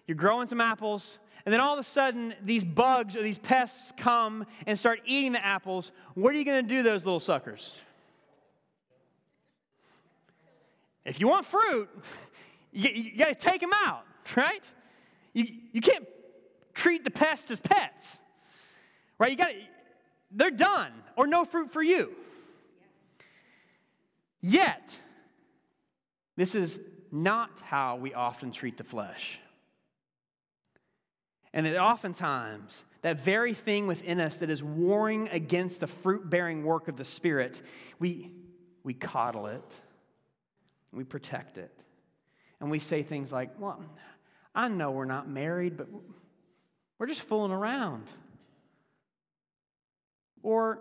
you're 0.07 0.17
growing 0.17 0.49
some 0.49 0.61
apples, 0.61 1.19
and 1.47 1.53
then 1.53 1.61
all 1.61 1.73
of 1.73 1.79
a 1.79 1.85
sudden 1.85 2.35
these 2.43 2.65
bugs 2.65 3.17
or 3.17 3.23
these 3.23 3.39
pests 3.39 3.93
come 3.97 4.45
and 4.67 4.79
start 4.79 5.01
eating 5.07 5.33
the 5.33 5.45
apples. 5.45 5.93
What 6.15 6.35
are 6.35 6.39
you 6.39 6.45
going 6.45 6.67
to 6.67 6.75
do, 6.75 6.83
those 6.83 7.05
little 7.05 7.21
suckers? 7.21 7.75
If 11.05 11.21
you 11.21 11.29
want 11.29 11.47
fruit, 11.47 11.89
you, 12.73 12.91
you 12.91 13.19
got 13.19 13.29
to 13.29 13.35
take 13.35 13.61
them 13.61 13.73
out, 13.75 14.05
right? 14.37 14.63
You, 15.33 15.47
you 15.73 15.81
can't 15.81 16.07
treat 16.75 17.05
the 17.05 17.11
pests 17.11 17.51
as 17.51 17.61
pets, 17.61 18.21
right? 19.19 19.31
You 19.31 19.37
got 19.37 19.49
to, 19.49 19.55
they're 20.31 20.51
done 20.51 20.93
or 21.17 21.27
no 21.27 21.45
fruit 21.45 21.73
for 21.73 21.83
you. 21.83 22.13
Yet, 24.41 24.99
this 26.37 26.55
is 26.55 26.81
not 27.11 27.61
how 27.61 27.97
we 27.97 28.15
often 28.15 28.51
treat 28.51 28.77
the 28.77 28.85
flesh. 28.85 29.39
And 31.53 31.67
that 31.67 31.79
oftentimes, 31.79 32.85
that 33.03 33.21
very 33.21 33.53
thing 33.53 33.87
within 33.87 34.21
us 34.21 34.39
that 34.39 34.49
is 34.49 34.63
warring 34.63 35.29
against 35.29 35.81
the 35.81 35.87
fruit 35.87 36.29
bearing 36.29 36.65
work 36.65 36.89
of 36.89 36.97
the 36.97 37.05
Spirit, 37.05 37.61
we, 37.99 38.33
we 38.83 38.95
coddle 38.95 39.47
it 39.47 39.81
we 40.93 41.05
protect 41.05 41.59
it. 41.59 41.73
And 42.61 42.71
we 42.71 42.79
say 42.79 43.03
things 43.03 43.33
like, 43.33 43.59
well, 43.59 43.83
I 44.55 44.69
know 44.69 44.91
we're 44.91 45.05
not 45.05 45.29
married, 45.29 45.77
but 45.77 45.89
we're 46.99 47.07
just 47.07 47.23
fooling 47.23 47.51
around. 47.51 48.05
Or, 50.43 50.81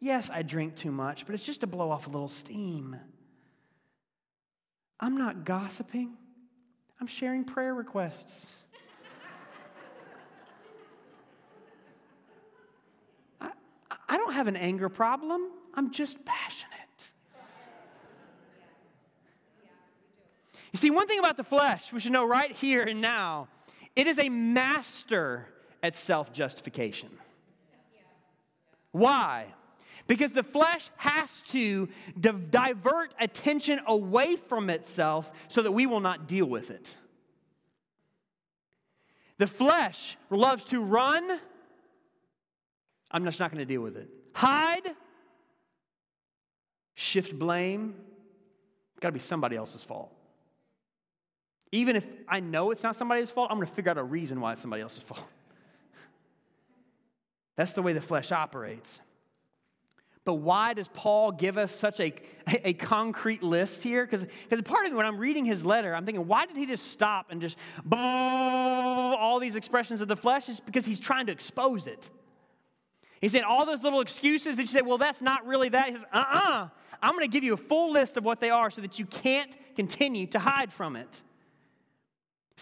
yes, 0.00 0.30
I 0.30 0.42
drink 0.42 0.76
too 0.76 0.92
much, 0.92 1.26
but 1.26 1.34
it's 1.34 1.44
just 1.44 1.60
to 1.60 1.66
blow 1.66 1.90
off 1.90 2.06
a 2.06 2.10
little 2.10 2.28
steam. 2.28 2.96
I'm 5.00 5.16
not 5.16 5.44
gossiping, 5.44 6.12
I'm 7.00 7.06
sharing 7.08 7.44
prayer 7.44 7.74
requests. 7.74 8.54
I, 13.40 13.50
I 14.08 14.16
don't 14.16 14.34
have 14.34 14.46
an 14.46 14.56
anger 14.56 14.88
problem, 14.88 15.50
I'm 15.74 15.90
just 15.90 16.24
passionate. 16.24 16.81
You 20.72 20.78
see, 20.78 20.90
one 20.90 21.06
thing 21.06 21.18
about 21.18 21.36
the 21.36 21.44
flesh 21.44 21.92
we 21.92 22.00
should 22.00 22.12
know 22.12 22.26
right 22.26 22.50
here 22.50 22.82
and 22.82 23.00
now 23.00 23.48
it 23.94 24.06
is 24.06 24.18
a 24.18 24.28
master 24.28 25.46
at 25.82 25.96
self 25.96 26.32
justification. 26.32 27.10
Why? 28.90 29.46
Because 30.06 30.32
the 30.32 30.42
flesh 30.42 30.90
has 30.96 31.42
to 31.48 31.88
divert 32.18 33.14
attention 33.20 33.80
away 33.86 34.36
from 34.36 34.68
itself 34.68 35.30
so 35.48 35.62
that 35.62 35.72
we 35.72 35.86
will 35.86 36.00
not 36.00 36.26
deal 36.26 36.46
with 36.46 36.70
it. 36.70 36.96
The 39.38 39.46
flesh 39.46 40.16
loves 40.30 40.64
to 40.64 40.80
run. 40.80 41.40
I'm 43.10 43.24
just 43.24 43.38
not 43.40 43.50
going 43.50 43.60
to 43.60 43.64
deal 43.66 43.80
with 43.80 43.96
it. 43.96 44.08
Hide. 44.34 44.90
Shift 46.94 47.38
blame. 47.38 47.94
It's 48.92 49.00
got 49.00 49.08
to 49.08 49.12
be 49.12 49.20
somebody 49.20 49.56
else's 49.56 49.82
fault. 49.82 50.14
Even 51.72 51.96
if 51.96 52.06
I 52.28 52.40
know 52.40 52.70
it's 52.70 52.82
not 52.82 52.94
somebody's 52.94 53.30
fault, 53.30 53.50
I'm 53.50 53.56
going 53.56 53.66
to 53.66 53.74
figure 53.74 53.90
out 53.90 53.98
a 53.98 54.04
reason 54.04 54.40
why 54.40 54.52
it's 54.52 54.60
somebody 54.60 54.82
else's 54.82 55.02
fault. 55.02 55.26
That's 57.56 57.72
the 57.72 57.82
way 57.82 57.94
the 57.94 58.02
flesh 58.02 58.30
operates. 58.30 59.00
But 60.24 60.34
why 60.34 60.74
does 60.74 60.86
Paul 60.88 61.32
give 61.32 61.58
us 61.58 61.74
such 61.74 61.98
a, 61.98 62.12
a 62.46 62.74
concrete 62.74 63.42
list 63.42 63.82
here? 63.82 64.06
Because 64.06 64.24
part 64.62 64.86
of 64.86 64.92
me, 64.92 64.96
when 64.96 65.06
I'm 65.06 65.18
reading 65.18 65.44
his 65.44 65.64
letter, 65.64 65.94
I'm 65.94 66.04
thinking, 66.04 66.28
why 66.28 66.46
did 66.46 66.56
he 66.56 66.66
just 66.66 66.88
stop 66.88 67.26
and 67.30 67.40
just 67.40 67.56
all 67.90 69.40
these 69.40 69.56
expressions 69.56 70.00
of 70.00 70.08
the 70.08 70.16
flesh? 70.16 70.48
It's 70.48 70.60
because 70.60 70.86
he's 70.86 71.00
trying 71.00 71.26
to 71.26 71.32
expose 71.32 71.88
it. 71.88 72.08
He's 73.20 73.32
saying 73.32 73.44
all 73.44 73.66
those 73.66 73.82
little 73.82 74.00
excuses 74.00 74.56
that 74.56 74.62
you 74.62 74.68
say, 74.68 74.82
well, 74.82 74.98
that's 74.98 75.22
not 75.22 75.46
really 75.46 75.70
that. 75.70 75.88
He 75.88 75.94
says, 75.94 76.04
uh 76.12 76.18
uh-uh. 76.18 76.50
uh, 76.64 76.68
i 77.00 77.08
am 77.08 77.14
going 77.14 77.24
to 77.24 77.30
give 77.30 77.44
you 77.44 77.54
a 77.54 77.58
full 77.58 77.92
list 77.92 78.16
of 78.16 78.24
what 78.24 78.40
they 78.40 78.50
are 78.50 78.70
so 78.70 78.80
that 78.80 78.98
you 78.98 79.06
can't 79.06 79.56
continue 79.74 80.26
to 80.28 80.38
hide 80.38 80.72
from 80.72 80.96
it. 80.96 81.22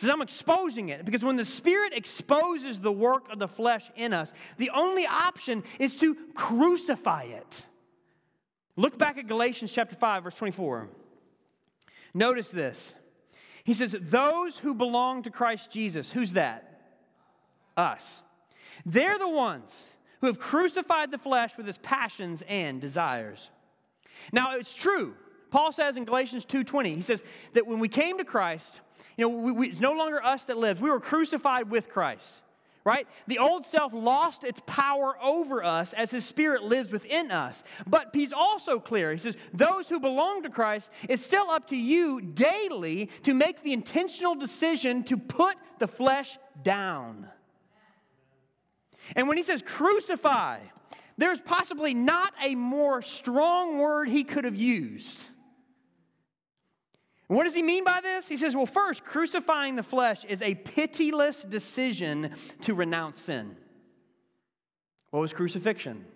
Says, 0.01 0.11
I'm 0.11 0.23
exposing 0.23 0.89
it 0.89 1.05
because 1.05 1.23
when 1.23 1.37
the 1.37 1.45
Spirit 1.45 1.93
exposes 1.95 2.81
the 2.81 2.91
work 2.91 3.31
of 3.31 3.39
the 3.39 3.47
flesh 3.47 3.91
in 3.97 4.15
us, 4.15 4.33
the 4.57 4.71
only 4.71 5.07
option 5.07 5.63
is 5.79 5.95
to 5.97 6.17
crucify 6.33 7.25
it. 7.25 7.67
Look 8.77 8.97
back 8.97 9.19
at 9.19 9.27
Galatians 9.27 9.71
chapter 9.71 9.95
5, 9.95 10.25
verse 10.25 10.35
24. 10.37 10.89
Notice 12.15 12.49
this. 12.49 12.95
He 13.63 13.75
says, 13.75 13.95
Those 14.01 14.57
who 14.57 14.73
belong 14.73 15.25
to 15.25 15.31
Christ 15.31 15.71
Jesus, 15.71 16.11
who's 16.11 16.33
that? 16.33 16.81
Us. 17.77 18.23
They're 18.87 19.19
the 19.19 19.29
ones 19.29 19.85
who 20.23 20.29
have 20.29 20.39
crucified 20.39 21.11
the 21.11 21.19
flesh 21.19 21.59
with 21.59 21.69
its 21.69 21.79
passions 21.83 22.43
and 22.49 22.81
desires. 22.81 23.51
Now, 24.33 24.57
it's 24.57 24.75
true. 24.75 25.15
Paul 25.51 25.73
says 25.73 25.99
in 25.99 26.07
Galatians 26.07 26.47
2:20, 26.47 26.95
he 26.95 27.03
says 27.03 27.23
that 27.53 27.67
when 27.67 27.81
we 27.81 27.89
came 27.89 28.17
to 28.17 28.25
Christ, 28.25 28.81
you 29.21 29.29
know, 29.29 29.37
we, 29.37 29.53
we, 29.53 29.69
it's 29.69 29.81
no 29.81 29.93
longer 29.93 30.25
us 30.25 30.45
that 30.45 30.57
lives. 30.57 30.81
We 30.81 30.89
were 30.89 30.99
crucified 30.99 31.71
with 31.71 31.91
Christ, 31.91 32.41
right? 32.85 33.07
The 33.27 33.39
old 33.39 33.67
self 33.67 33.93
lost 33.93 34.45
its 34.45 34.63
power 34.65 35.15
over 35.23 35.63
us 35.63 35.93
as 35.93 36.11
his 36.11 36.25
spirit 36.25 36.63
lives 36.63 36.91
within 36.91 37.31
us. 37.31 37.63
But 37.87 38.09
he's 38.15 38.33
also 38.33 38.81
clear. 38.81 39.13
He 39.13 39.19
says, 39.19 39.37
those 39.53 39.91
who 39.91 40.01
belong 40.01 40.45
to 40.45 40.49
Christ, 40.49 40.91
it's 41.07 41.23
still 41.23 41.51
up 41.51 41.69
to 41.69 41.77
you 41.77 42.23
daily 42.23 43.11
to 43.25 43.35
make 43.35 43.63
the 43.63 43.75
intentional 43.75 44.37
decision 44.37 45.05
to 45.05 45.19
put 45.19 45.57
the 45.79 45.87
flesh 45.87 46.39
down. 46.63 47.29
And 49.15 49.29
when 49.29 49.37
he 49.37 49.43
says 49.43 49.61
crucify, 49.61 50.61
there's 51.19 51.43
possibly 51.43 51.93
not 51.93 52.33
a 52.43 52.55
more 52.55 53.03
strong 53.03 53.77
word 53.77 54.09
he 54.09 54.25
could 54.25 54.45
have 54.45 54.57
used. 54.57 55.29
What 57.31 57.45
does 57.45 57.55
he 57.55 57.63
mean 57.63 57.85
by 57.85 58.01
this? 58.03 58.27
He 58.27 58.37
says, 58.37 58.57
well, 58.57 58.67
first, 58.67 59.05
crucifying 59.05 59.77
the 59.77 59.85
flesh 59.85 60.25
is 60.25 60.43
a 60.43 60.57
pitiless 60.57 61.43
decision 61.43 62.33
to 62.63 62.75
renounce 62.75 63.21
sin. 63.21 63.57
What 65.11 65.21
was 65.21 65.33
crucifixion? 65.33 66.07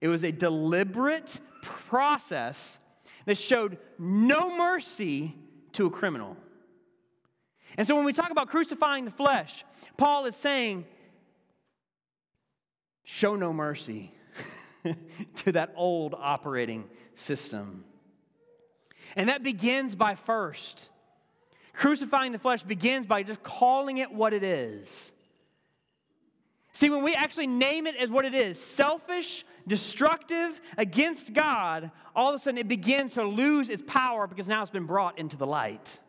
It 0.00 0.08
was 0.08 0.24
a 0.24 0.32
deliberate 0.32 1.38
process 1.62 2.80
that 3.26 3.38
showed 3.38 3.78
no 4.00 4.56
mercy 4.56 5.36
to 5.74 5.86
a 5.86 5.90
criminal. 5.90 6.36
And 7.78 7.86
so 7.86 7.94
when 7.94 8.04
we 8.04 8.12
talk 8.12 8.30
about 8.30 8.48
crucifying 8.48 9.04
the 9.04 9.12
flesh, 9.12 9.64
Paul 9.96 10.26
is 10.26 10.34
saying, 10.34 10.86
show 13.04 13.36
no 13.36 13.52
mercy 13.52 14.12
to 15.36 15.52
that 15.52 15.72
old 15.76 16.16
operating 16.18 16.90
system. 17.14 17.84
And 19.16 19.28
that 19.28 19.42
begins 19.42 19.94
by 19.94 20.14
first. 20.14 20.88
Crucifying 21.72 22.32
the 22.32 22.38
flesh 22.38 22.62
begins 22.62 23.06
by 23.06 23.22
just 23.22 23.42
calling 23.42 23.98
it 23.98 24.12
what 24.12 24.32
it 24.32 24.42
is. 24.42 25.12
See, 26.72 26.90
when 26.90 27.02
we 27.02 27.14
actually 27.14 27.46
name 27.46 27.86
it 27.86 27.96
as 27.96 28.10
what 28.10 28.26
it 28.26 28.34
is 28.34 28.60
selfish, 28.60 29.44
destructive, 29.66 30.60
against 30.76 31.32
God 31.32 31.90
all 32.16 32.30
of 32.30 32.34
a 32.34 32.38
sudden 32.38 32.58
it 32.58 32.66
begins 32.66 33.12
to 33.14 33.22
lose 33.22 33.68
its 33.68 33.82
power 33.86 34.26
because 34.26 34.48
now 34.48 34.62
it's 34.62 34.70
been 34.70 34.86
brought 34.86 35.18
into 35.18 35.36
the 35.36 35.46
light. 35.46 36.00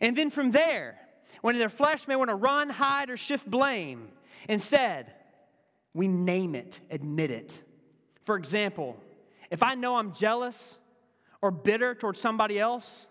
And 0.00 0.16
then 0.16 0.30
from 0.30 0.52
there, 0.52 0.96
when 1.42 1.58
their 1.58 1.68
flesh 1.68 2.06
may 2.06 2.16
want 2.16 2.30
to 2.30 2.36
run, 2.36 2.70
hide, 2.70 3.10
or 3.10 3.16
shift 3.16 3.50
blame, 3.50 4.08
instead, 4.48 5.12
we 5.92 6.06
name 6.06 6.54
it, 6.54 6.78
admit 6.90 7.30
it. 7.30 7.60
For 8.24 8.36
example, 8.36 8.96
if 9.50 9.62
I 9.62 9.74
know 9.74 9.96
I'm 9.96 10.14
jealous 10.14 10.78
or 11.42 11.50
bitter 11.50 11.94
towards 11.94 12.20
somebody 12.20 12.58
else, 12.58 13.06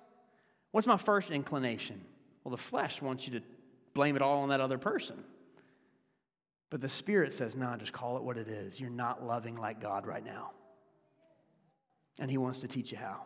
what's 0.71 0.87
my 0.87 0.97
first 0.97 1.31
inclination? 1.31 2.01
Well, 2.43 2.51
the 2.51 2.61
flesh 2.61 3.01
wants 3.01 3.27
you 3.27 3.39
to 3.39 3.45
blame 3.93 4.15
it 4.15 4.21
all 4.21 4.43
on 4.43 4.49
that 4.49 4.61
other 4.61 4.77
person. 4.77 5.23
But 6.69 6.81
the 6.81 6.89
Spirit 6.89 7.33
says, 7.33 7.55
nah, 7.55 7.77
just 7.77 7.93
call 7.93 8.17
it 8.17 8.23
what 8.23 8.37
it 8.37 8.47
is. 8.47 8.79
You're 8.79 8.89
not 8.89 9.23
loving 9.23 9.55
like 9.55 9.79
God 9.79 10.05
right 10.05 10.23
now. 10.23 10.51
And 12.19 12.29
He 12.29 12.37
wants 12.37 12.61
to 12.61 12.67
teach 12.67 12.91
you 12.91 12.97
how. 12.97 13.23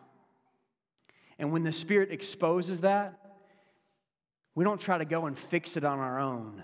And 1.38 1.52
when 1.52 1.62
the 1.62 1.72
Spirit 1.72 2.12
exposes 2.12 2.82
that, 2.82 3.18
we 4.54 4.64
don't 4.64 4.80
try 4.80 4.98
to 4.98 5.04
go 5.04 5.26
and 5.26 5.38
fix 5.38 5.76
it 5.76 5.84
on 5.84 5.98
our 5.98 6.18
own. 6.18 6.62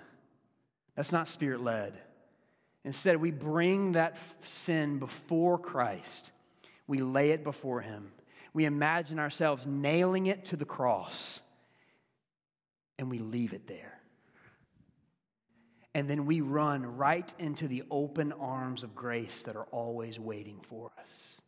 That's 0.94 1.12
not 1.12 1.28
Spirit 1.28 1.62
led. 1.62 2.00
Instead, 2.84 3.16
we 3.16 3.30
bring 3.30 3.92
that 3.92 4.16
sin 4.40 4.98
before 4.98 5.58
Christ. 5.58 6.30
We 6.86 6.98
lay 6.98 7.30
it 7.30 7.42
before 7.42 7.80
Him. 7.80 8.12
We 8.56 8.64
imagine 8.64 9.18
ourselves 9.18 9.66
nailing 9.66 10.26
it 10.26 10.46
to 10.46 10.56
the 10.56 10.64
cross, 10.64 11.40
and 12.98 13.10
we 13.10 13.18
leave 13.18 13.52
it 13.52 13.66
there 13.66 13.96
and 15.96 16.10
then 16.10 16.26
we 16.26 16.42
run 16.42 16.84
right 16.84 17.32
into 17.38 17.66
the 17.66 17.82
open 17.90 18.30
arms 18.32 18.82
of 18.82 18.94
grace 18.94 19.40
that 19.40 19.56
are 19.56 19.64
always 19.70 20.20
waiting 20.20 20.60
for 20.60 20.90
us. 21.02 21.40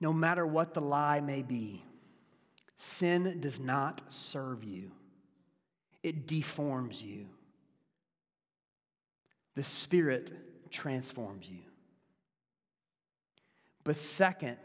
No 0.00 0.12
matter 0.12 0.44
what 0.44 0.74
the 0.74 0.80
lie 0.80 1.20
may 1.20 1.42
be, 1.42 1.84
sin 2.74 3.38
does 3.40 3.60
not 3.60 4.00
serve 4.08 4.64
you, 4.64 4.90
it 6.02 6.26
deforms 6.26 7.00
you. 7.00 7.26
The 9.54 9.62
Spirit 9.62 10.32
transforms 10.70 11.48
you. 11.48 11.60
But 13.84 13.96
second, 13.96 14.58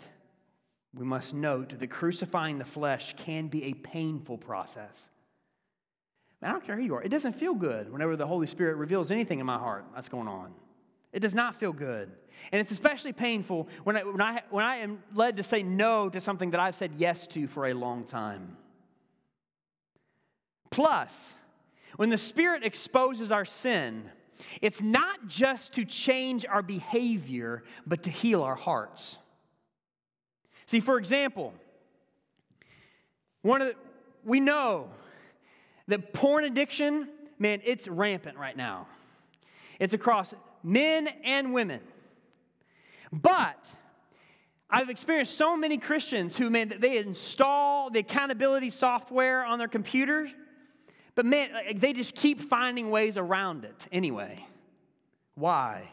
we 0.93 1.05
must 1.05 1.33
note 1.33 1.79
that 1.79 1.87
crucifying 1.87 2.57
the 2.59 2.65
flesh 2.65 3.15
can 3.17 3.47
be 3.47 3.65
a 3.65 3.73
painful 3.73 4.37
process. 4.37 5.09
I 6.41 6.51
don't 6.51 6.63
care 6.63 6.75
who 6.75 6.83
you 6.83 6.95
are. 6.95 7.01
It 7.01 7.09
doesn't 7.09 7.33
feel 7.33 7.53
good 7.53 7.91
whenever 7.91 8.15
the 8.15 8.27
Holy 8.27 8.47
Spirit 8.47 8.75
reveals 8.75 9.11
anything 9.11 9.39
in 9.39 9.45
my 9.45 9.57
heart 9.57 9.85
that's 9.95 10.09
going 10.09 10.27
on. 10.27 10.53
It 11.13 11.21
does 11.21 11.33
not 11.33 11.55
feel 11.55 11.71
good. 11.71 12.11
And 12.51 12.59
it's 12.59 12.71
especially 12.71 13.13
painful 13.13 13.69
when 13.83 13.95
I, 13.95 14.03
when, 14.03 14.21
I, 14.21 14.41
when 14.49 14.65
I 14.65 14.77
am 14.77 15.01
led 15.13 15.37
to 15.37 15.43
say 15.43 15.63
no 15.63 16.09
to 16.09 16.19
something 16.19 16.51
that 16.51 16.59
I've 16.59 16.75
said 16.75 16.93
yes 16.97 17.27
to 17.27 17.47
for 17.47 17.67
a 17.67 17.73
long 17.73 18.03
time. 18.03 18.57
Plus, 20.71 21.37
when 21.95 22.09
the 22.09 22.17
Spirit 22.17 22.63
exposes 22.63 23.31
our 23.31 23.45
sin, 23.45 24.09
it's 24.61 24.81
not 24.81 25.27
just 25.27 25.73
to 25.73 25.85
change 25.85 26.45
our 26.45 26.61
behavior, 26.61 27.63
but 27.85 28.03
to 28.03 28.09
heal 28.09 28.43
our 28.43 28.55
hearts. 28.55 29.17
See, 30.65 30.79
for 30.79 30.97
example, 30.97 31.53
one 33.41 33.61
of 33.61 33.67
the, 33.69 33.75
we 34.23 34.39
know 34.39 34.89
that 35.87 36.13
porn 36.13 36.45
addiction, 36.45 37.09
man, 37.37 37.61
it's 37.65 37.87
rampant 37.87 38.37
right 38.37 38.55
now. 38.55 38.87
It's 39.79 39.93
across 39.93 40.33
men 40.63 41.09
and 41.23 41.53
women. 41.53 41.81
But 43.11 43.69
I've 44.69 44.89
experienced 44.89 45.37
so 45.37 45.55
many 45.55 45.77
Christians 45.77 46.37
who, 46.37 46.49
man, 46.49 46.73
they 46.79 46.97
install 46.97 47.89
the 47.89 47.99
accountability 47.99 48.69
software 48.69 49.45
on 49.45 49.59
their 49.59 49.67
computers, 49.67 50.31
but 51.15 51.25
man, 51.25 51.49
they 51.75 51.93
just 51.93 52.15
keep 52.15 52.41
finding 52.41 52.89
ways 52.89 53.17
around 53.17 53.65
it 53.65 53.87
anyway. 53.91 54.45
Why? 55.35 55.89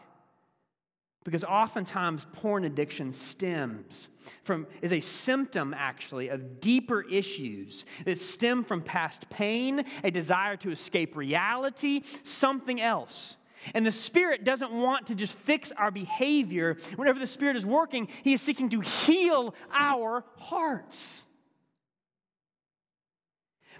Because 1.23 1.43
oftentimes 1.43 2.25
porn 2.33 2.63
addiction 2.63 3.13
stems 3.13 4.09
from, 4.43 4.65
is 4.81 4.91
a 4.91 4.99
symptom 4.99 5.73
actually 5.77 6.29
of 6.29 6.59
deeper 6.59 7.03
issues 7.03 7.85
that 8.05 8.19
stem 8.19 8.63
from 8.63 8.81
past 8.81 9.29
pain, 9.29 9.85
a 10.03 10.09
desire 10.09 10.57
to 10.57 10.71
escape 10.71 11.15
reality, 11.15 12.01
something 12.23 12.81
else. 12.81 13.37
And 13.75 13.85
the 13.85 13.91
Spirit 13.91 14.43
doesn't 14.43 14.71
want 14.71 15.07
to 15.07 15.15
just 15.15 15.33
fix 15.33 15.71
our 15.73 15.91
behavior. 15.91 16.77
Whenever 16.95 17.19
the 17.19 17.27
Spirit 17.27 17.55
is 17.55 17.65
working, 17.65 18.07
He 18.23 18.33
is 18.33 18.41
seeking 18.41 18.69
to 18.69 18.79
heal 18.79 19.53
our 19.71 20.23
hearts. 20.37 21.23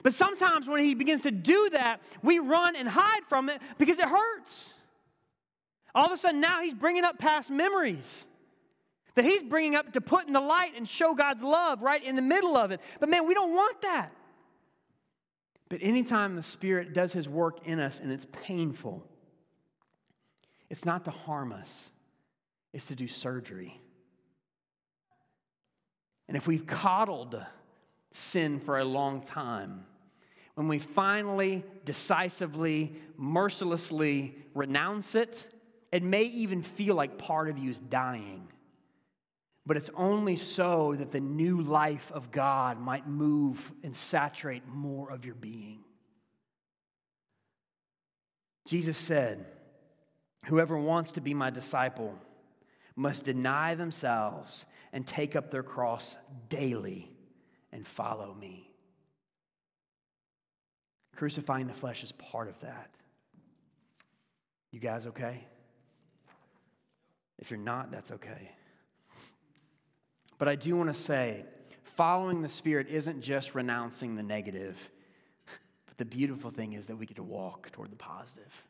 But 0.03 0.13
sometimes 0.13 0.67
when 0.67 0.83
He 0.83 0.93
begins 0.95 1.21
to 1.21 1.31
do 1.31 1.69
that, 1.71 2.01
we 2.23 2.39
run 2.39 2.75
and 2.75 2.87
hide 2.87 3.23
from 3.29 3.49
it 3.49 3.61
because 3.77 3.99
it 3.99 4.07
hurts. 4.07 4.73
All 5.93 6.05
of 6.05 6.11
a 6.11 6.17
sudden, 6.17 6.39
now 6.39 6.61
he's 6.61 6.73
bringing 6.73 7.03
up 7.03 7.19
past 7.19 7.49
memories 7.49 8.25
that 9.15 9.25
he's 9.25 9.43
bringing 9.43 9.75
up 9.75 9.93
to 9.93 10.01
put 10.01 10.27
in 10.27 10.33
the 10.33 10.39
light 10.39 10.73
and 10.77 10.87
show 10.87 11.13
God's 11.13 11.43
love 11.43 11.81
right 11.81 12.03
in 12.03 12.15
the 12.15 12.21
middle 12.21 12.55
of 12.55 12.71
it. 12.71 12.79
But 12.99 13.09
man, 13.09 13.27
we 13.27 13.33
don't 13.33 13.53
want 13.53 13.81
that. 13.81 14.11
But 15.69 15.79
anytime 15.81 16.35
the 16.35 16.43
Spirit 16.43 16.93
does 16.93 17.13
his 17.13 17.27
work 17.27 17.65
in 17.65 17.79
us 17.79 17.99
and 17.99 18.11
it's 18.11 18.25
painful, 18.31 19.05
it's 20.69 20.85
not 20.85 21.05
to 21.05 21.11
harm 21.11 21.51
us, 21.51 21.91
it's 22.73 22.85
to 22.87 22.95
do 22.95 23.07
surgery. 23.07 23.81
And 26.27 26.37
if 26.37 26.47
we've 26.47 26.65
coddled 26.65 27.41
sin 28.11 28.59
for 28.61 28.79
a 28.79 28.85
long 28.85 29.21
time, 29.21 29.85
when 30.55 30.67
we 30.67 30.79
finally, 30.79 31.63
decisively, 31.85 32.95
mercilessly 33.17 34.35
renounce 34.53 35.15
it, 35.15 35.47
it 35.91 36.03
may 36.03 36.23
even 36.23 36.61
feel 36.61 36.95
like 36.95 37.17
part 37.17 37.49
of 37.49 37.57
you 37.57 37.71
is 37.71 37.79
dying. 37.79 38.47
But 39.65 39.77
it's 39.77 39.91
only 39.95 40.35
so 40.37 40.95
that 40.95 41.11
the 41.11 41.19
new 41.19 41.61
life 41.61 42.11
of 42.11 42.31
God 42.31 42.79
might 42.79 43.07
move 43.07 43.71
and 43.83 43.95
saturate 43.95 44.67
more 44.67 45.11
of 45.11 45.23
your 45.23 45.35
being. 45.35 45.83
Jesus 48.65 48.97
said, 48.97 49.45
Whoever 50.45 50.77
wants 50.77 51.11
to 51.13 51.21
be 51.21 51.33
my 51.33 51.51
disciple 51.51 52.15
must 52.95 53.25
deny 53.25 53.75
themselves 53.75 54.65
and 54.91 55.05
take 55.05 55.35
up 55.35 55.51
their 55.51 55.63
cross 55.63 56.17
daily 56.49 57.11
and 57.71 57.87
follow 57.87 58.33
me. 58.33 58.70
Crucifying 61.15 61.67
the 61.67 61.73
flesh 61.73 62.03
is 62.03 62.11
part 62.13 62.47
of 62.47 62.59
that. 62.61 62.89
You 64.71 64.79
guys 64.79 65.05
okay? 65.07 65.45
If 67.39 67.51
you're 67.51 67.59
not, 67.59 67.91
that's 67.91 68.11
okay. 68.11 68.51
But 70.37 70.47
I 70.47 70.55
do 70.55 70.75
want 70.75 70.93
to 70.93 70.99
say, 70.99 71.45
following 71.83 72.41
the 72.41 72.49
Spirit 72.49 72.87
isn't 72.89 73.21
just 73.21 73.53
renouncing 73.53 74.15
the 74.15 74.23
negative, 74.23 74.89
but 75.85 75.97
the 75.97 76.05
beautiful 76.05 76.49
thing 76.49 76.73
is 76.73 76.85
that 76.85 76.95
we 76.95 77.05
get 77.05 77.17
to 77.17 77.23
walk 77.23 77.71
toward 77.71 77.91
the 77.91 77.97
positive. 77.97 78.65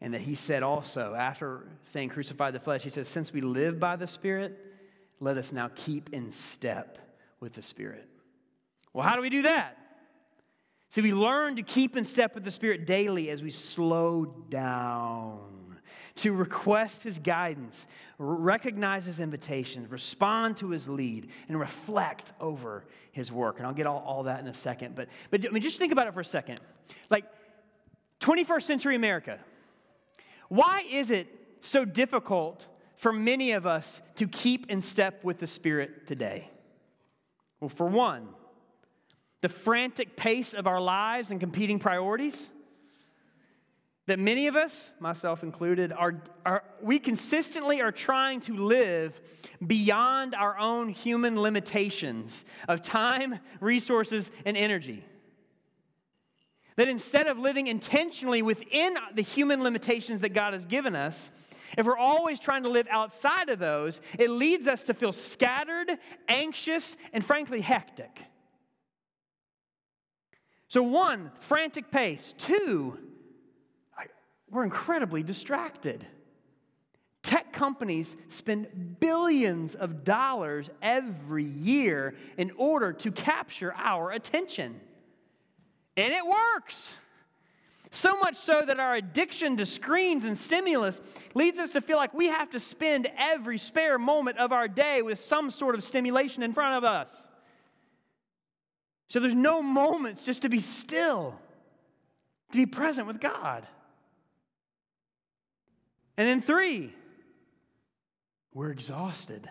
And 0.00 0.14
that 0.14 0.20
he 0.20 0.34
said 0.34 0.62
also, 0.62 1.14
after 1.14 1.66
saying 1.84 2.10
crucify 2.10 2.50
the 2.50 2.60
flesh, 2.60 2.82
he 2.82 2.90
says, 2.90 3.08
since 3.08 3.32
we 3.32 3.40
live 3.40 3.80
by 3.80 3.96
the 3.96 4.06
Spirit, 4.06 4.58
let 5.18 5.36
us 5.38 5.52
now 5.52 5.70
keep 5.74 6.10
in 6.12 6.30
step 6.30 6.98
with 7.40 7.54
the 7.54 7.62
Spirit. 7.62 8.08
Well, 8.92 9.06
how 9.06 9.16
do 9.16 9.22
we 9.22 9.30
do 9.30 9.42
that? 9.42 9.77
See, 10.98 11.02
we 11.02 11.12
learn 11.12 11.54
to 11.54 11.62
keep 11.62 11.96
in 11.96 12.04
step 12.04 12.34
with 12.34 12.42
the 12.42 12.50
Spirit 12.50 12.84
daily 12.84 13.30
as 13.30 13.40
we 13.40 13.52
slow 13.52 14.24
down, 14.24 15.78
to 16.16 16.32
request 16.32 17.04
His 17.04 17.20
guidance, 17.20 17.86
recognize 18.18 19.06
His 19.06 19.20
invitations, 19.20 19.92
respond 19.92 20.56
to 20.56 20.70
His 20.70 20.88
lead, 20.88 21.30
and 21.46 21.60
reflect 21.60 22.32
over 22.40 22.84
His 23.12 23.30
work. 23.30 23.58
And 23.58 23.66
I'll 23.68 23.74
get 23.74 23.86
all, 23.86 24.02
all 24.04 24.24
that 24.24 24.40
in 24.40 24.48
a 24.48 24.54
second. 24.54 24.96
But, 24.96 25.08
but 25.30 25.46
I 25.46 25.50
mean, 25.50 25.62
just 25.62 25.78
think 25.78 25.92
about 25.92 26.08
it 26.08 26.14
for 26.14 26.20
a 26.20 26.24
second. 26.24 26.58
Like 27.10 27.26
21st 28.18 28.62
century 28.62 28.96
America, 28.96 29.38
why 30.48 30.84
is 30.90 31.12
it 31.12 31.28
so 31.60 31.84
difficult 31.84 32.66
for 32.96 33.12
many 33.12 33.52
of 33.52 33.68
us 33.68 34.02
to 34.16 34.26
keep 34.26 34.68
in 34.68 34.82
step 34.82 35.22
with 35.22 35.38
the 35.38 35.46
Spirit 35.46 36.08
today? 36.08 36.50
Well, 37.60 37.68
for 37.68 37.86
one, 37.86 38.30
the 39.40 39.48
frantic 39.48 40.16
pace 40.16 40.54
of 40.54 40.66
our 40.66 40.80
lives 40.80 41.30
and 41.30 41.40
competing 41.40 41.78
priorities 41.78 42.50
that 44.08 44.18
many 44.18 44.46
of 44.46 44.56
us, 44.56 44.90
myself 45.00 45.42
included, 45.42 45.92
are, 45.92 46.22
are, 46.46 46.64
we 46.80 46.98
consistently 46.98 47.82
are 47.82 47.92
trying 47.92 48.40
to 48.40 48.56
live 48.56 49.20
beyond 49.64 50.34
our 50.34 50.58
own 50.58 50.88
human 50.88 51.38
limitations 51.42 52.46
of 52.68 52.80
time, 52.80 53.38
resources, 53.60 54.30
and 54.46 54.56
energy. 54.56 55.04
That 56.76 56.88
instead 56.88 57.26
of 57.26 57.38
living 57.38 57.66
intentionally 57.66 58.40
within 58.40 58.96
the 59.14 59.20
human 59.20 59.62
limitations 59.62 60.22
that 60.22 60.32
God 60.32 60.54
has 60.54 60.64
given 60.64 60.96
us, 60.96 61.30
if 61.76 61.84
we're 61.84 61.98
always 61.98 62.40
trying 62.40 62.62
to 62.62 62.70
live 62.70 62.88
outside 62.90 63.50
of 63.50 63.58
those, 63.58 64.00
it 64.18 64.30
leads 64.30 64.66
us 64.66 64.84
to 64.84 64.94
feel 64.94 65.12
scattered, 65.12 65.90
anxious, 66.28 66.96
and 67.12 67.22
frankly, 67.22 67.60
hectic. 67.60 68.22
So, 70.68 70.82
one, 70.82 71.32
frantic 71.40 71.90
pace. 71.90 72.34
Two, 72.36 72.98
we're 74.50 74.64
incredibly 74.64 75.22
distracted. 75.22 76.06
Tech 77.22 77.52
companies 77.52 78.16
spend 78.28 78.96
billions 79.00 79.74
of 79.74 80.04
dollars 80.04 80.70
every 80.80 81.44
year 81.44 82.14
in 82.36 82.52
order 82.56 82.92
to 82.94 83.10
capture 83.10 83.74
our 83.76 84.10
attention. 84.12 84.80
And 85.96 86.12
it 86.12 86.24
works. 86.24 86.94
So 87.90 88.18
much 88.18 88.36
so 88.36 88.62
that 88.64 88.78
our 88.78 88.94
addiction 88.94 89.56
to 89.56 89.66
screens 89.66 90.24
and 90.24 90.36
stimulus 90.36 91.00
leads 91.34 91.58
us 91.58 91.70
to 91.70 91.80
feel 91.80 91.96
like 91.96 92.14
we 92.14 92.26
have 92.26 92.50
to 92.50 92.60
spend 92.60 93.08
every 93.18 93.58
spare 93.58 93.98
moment 93.98 94.38
of 94.38 94.52
our 94.52 94.68
day 94.68 95.02
with 95.02 95.20
some 95.20 95.50
sort 95.50 95.74
of 95.74 95.82
stimulation 95.82 96.42
in 96.42 96.52
front 96.52 96.76
of 96.76 96.84
us. 96.84 97.28
So 99.08 99.20
there's 99.20 99.34
no 99.34 99.62
moments 99.62 100.24
just 100.24 100.42
to 100.42 100.48
be 100.48 100.58
still, 100.58 101.40
to 102.52 102.56
be 102.58 102.66
present 102.66 103.06
with 103.06 103.20
God. 103.20 103.66
And 106.16 106.28
then 106.28 106.40
three, 106.40 106.92
we're 108.52 108.70
exhausted. 108.70 109.48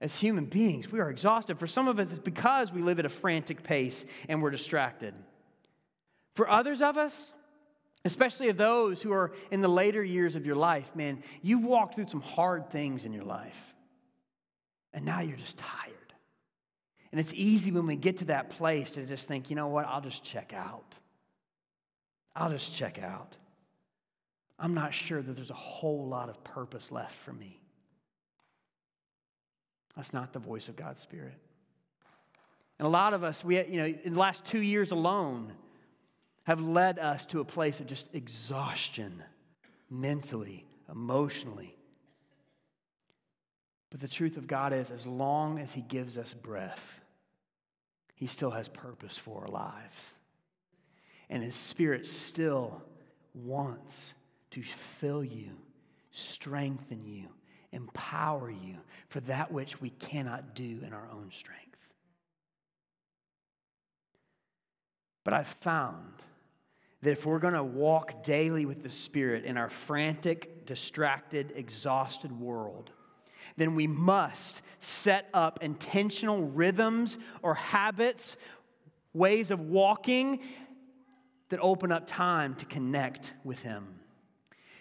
As 0.00 0.14
human 0.16 0.44
beings, 0.44 0.90
we 0.90 1.00
are 1.00 1.10
exhausted. 1.10 1.58
For 1.58 1.66
some 1.66 1.88
of 1.88 1.98
us, 1.98 2.10
it's 2.10 2.18
because 2.18 2.72
we 2.72 2.82
live 2.82 2.98
at 2.98 3.06
a 3.06 3.08
frantic 3.08 3.62
pace 3.62 4.04
and 4.28 4.42
we're 4.42 4.50
distracted. 4.50 5.14
For 6.34 6.48
others 6.48 6.82
of 6.82 6.96
us, 6.98 7.32
especially 8.04 8.48
of 8.48 8.56
those 8.56 9.00
who 9.00 9.12
are 9.12 9.32
in 9.50 9.60
the 9.60 9.68
later 9.68 10.02
years 10.02 10.34
of 10.34 10.44
your 10.44 10.56
life, 10.56 10.94
man, 10.94 11.22
you've 11.40 11.64
walked 11.64 11.94
through 11.94 12.08
some 12.08 12.20
hard 12.20 12.70
things 12.70 13.04
in 13.04 13.12
your 13.12 13.24
life. 13.24 13.74
And 14.92 15.04
now 15.04 15.20
you're 15.20 15.36
just 15.36 15.58
tired. 15.58 16.01
And 17.12 17.20
it's 17.20 17.32
easy 17.34 17.70
when 17.70 17.86
we 17.86 17.96
get 17.96 18.18
to 18.18 18.24
that 18.26 18.50
place 18.50 18.90
to 18.92 19.04
just 19.04 19.28
think, 19.28 19.50
you 19.50 19.56
know 19.56 19.68
what, 19.68 19.86
I'll 19.86 20.00
just 20.00 20.24
check 20.24 20.54
out. 20.54 20.98
I'll 22.34 22.50
just 22.50 22.74
check 22.74 23.00
out. 23.02 23.36
I'm 24.58 24.74
not 24.74 24.94
sure 24.94 25.20
that 25.20 25.32
there's 25.34 25.50
a 25.50 25.54
whole 25.54 26.06
lot 26.06 26.30
of 26.30 26.42
purpose 26.42 26.90
left 26.90 27.14
for 27.16 27.32
me. 27.32 27.60
That's 29.94 30.14
not 30.14 30.32
the 30.32 30.38
voice 30.38 30.68
of 30.68 30.76
God's 30.76 31.02
Spirit. 31.02 31.34
And 32.78 32.86
a 32.86 32.90
lot 32.90 33.12
of 33.12 33.22
us, 33.22 33.44
we, 33.44 33.62
you 33.66 33.76
know, 33.76 33.84
in 33.84 34.14
the 34.14 34.18
last 34.18 34.44
two 34.44 34.60
years 34.60 34.90
alone, 34.90 35.52
have 36.44 36.60
led 36.60 36.98
us 36.98 37.26
to 37.26 37.40
a 37.40 37.44
place 37.44 37.80
of 37.80 37.86
just 37.86 38.08
exhaustion 38.14 39.22
mentally, 39.90 40.64
emotionally. 40.90 41.76
But 43.90 44.00
the 44.00 44.08
truth 44.08 44.38
of 44.38 44.46
God 44.46 44.72
is, 44.72 44.90
as 44.90 45.06
long 45.06 45.58
as 45.58 45.72
He 45.72 45.82
gives 45.82 46.16
us 46.16 46.32
breath, 46.32 47.01
he 48.22 48.28
still 48.28 48.52
has 48.52 48.68
purpose 48.68 49.18
for 49.18 49.40
our 49.40 49.48
lives. 49.48 50.14
And 51.28 51.42
His 51.42 51.56
Spirit 51.56 52.06
still 52.06 52.80
wants 53.34 54.14
to 54.52 54.62
fill 54.62 55.24
you, 55.24 55.50
strengthen 56.12 57.04
you, 57.04 57.24
empower 57.72 58.48
you 58.48 58.76
for 59.08 59.18
that 59.22 59.50
which 59.50 59.80
we 59.80 59.90
cannot 59.90 60.54
do 60.54 60.84
in 60.86 60.92
our 60.92 61.08
own 61.12 61.32
strength. 61.32 61.88
But 65.24 65.34
I've 65.34 65.48
found 65.60 66.12
that 67.00 67.10
if 67.10 67.26
we're 67.26 67.40
going 67.40 67.54
to 67.54 67.64
walk 67.64 68.22
daily 68.22 68.66
with 68.66 68.84
the 68.84 68.90
Spirit 68.90 69.44
in 69.44 69.56
our 69.56 69.68
frantic, 69.68 70.64
distracted, 70.64 71.54
exhausted 71.56 72.30
world, 72.30 72.92
then 73.56 73.74
we 73.74 73.86
must 73.86 74.62
set 74.78 75.28
up 75.32 75.62
intentional 75.62 76.42
rhythms 76.42 77.18
or 77.42 77.54
habits, 77.54 78.36
ways 79.12 79.50
of 79.50 79.60
walking 79.60 80.40
that 81.50 81.60
open 81.60 81.92
up 81.92 82.06
time 82.06 82.54
to 82.56 82.64
connect 82.64 83.34
with 83.44 83.60
Him. 83.60 84.00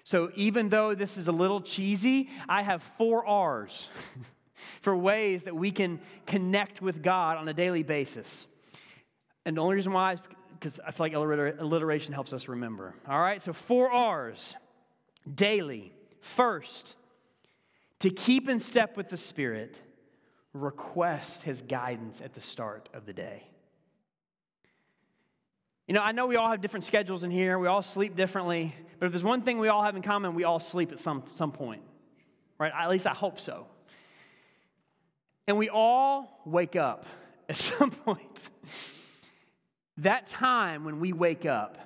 So, 0.04 0.32
even 0.36 0.70
though 0.70 0.96
this 0.96 1.18
is 1.18 1.28
a 1.28 1.32
little 1.32 1.62
cheesy, 1.62 2.30
I 2.50 2.64
have 2.64 2.82
four 2.82 3.26
R's 3.26 3.88
for 4.82 4.96
ways 4.96 5.44
that 5.44 5.56
we 5.56 5.72
can 5.72 6.00
connect 6.26 6.82
with 6.82 7.04
God 7.04 7.38
on 7.38 7.48
a 7.48 7.54
daily 7.54 7.84
basis. 7.84 8.48
And 9.46 9.58
the 9.58 9.62
only 9.62 9.76
reason 9.76 9.94
why 9.94 10.14
is 10.14 10.20
because 10.62 10.80
I 10.86 10.92
feel 10.92 11.06
like 11.06 11.14
alliteration 11.14 12.14
helps 12.14 12.34
us 12.34 12.48
remember. 12.48 12.94
All 13.08 13.20
right, 13.20 13.42
so 13.42 13.52
four 13.52 13.92
R's 13.92 14.56
daily. 15.34 15.92
First, 16.22 16.96
to 18.02 18.10
keep 18.10 18.50
in 18.50 18.60
step 18.60 18.98
with 18.98 19.10
the 19.10 19.18
Spirit, 19.18 19.80
request 20.54 21.44
His 21.44 21.62
guidance 21.62 22.20
at 22.20 22.34
the 22.34 22.42
start 22.42 22.90
of 22.94 23.06
the 23.06 23.14
day. 23.14 23.44
You 25.88 25.94
know, 25.94 26.02
I 26.02 26.12
know 26.12 26.26
we 26.26 26.36
all 26.36 26.50
have 26.50 26.62
different 26.62 26.84
schedules 26.84 27.24
in 27.24 27.30
here, 27.30 27.60
we 27.60 27.68
all 27.68 27.84
sleep 27.84 28.16
differently, 28.16 28.74
but 29.00 29.06
if 29.06 29.12
there's 29.12 29.24
one 29.24 29.44
thing 29.44 29.60
we 29.60 29.68
all 29.68 29.84
have 29.84 29.96
in 29.96 30.02
common, 30.02 30.34
we 30.34 30.46
all 30.46 30.60
sleep 30.60 30.92
at 30.92 31.00
some, 31.00 31.24
some 31.36 31.52
point, 31.52 31.84
right? 32.58 32.72
At 32.76 32.90
least 32.90 33.06
I 33.06 33.14
hope 33.14 33.40
so. 33.40 33.68
And 35.48 35.58
we 35.58 35.70
all 35.70 36.42
wake 36.44 36.76
up 36.76 37.06
at 37.50 37.58
some 37.58 37.92
point. 37.92 38.50
that 39.98 40.26
time 40.26 40.86
when 40.86 41.00
we 41.00 41.14
wake 41.14 41.46
up, 41.46 41.78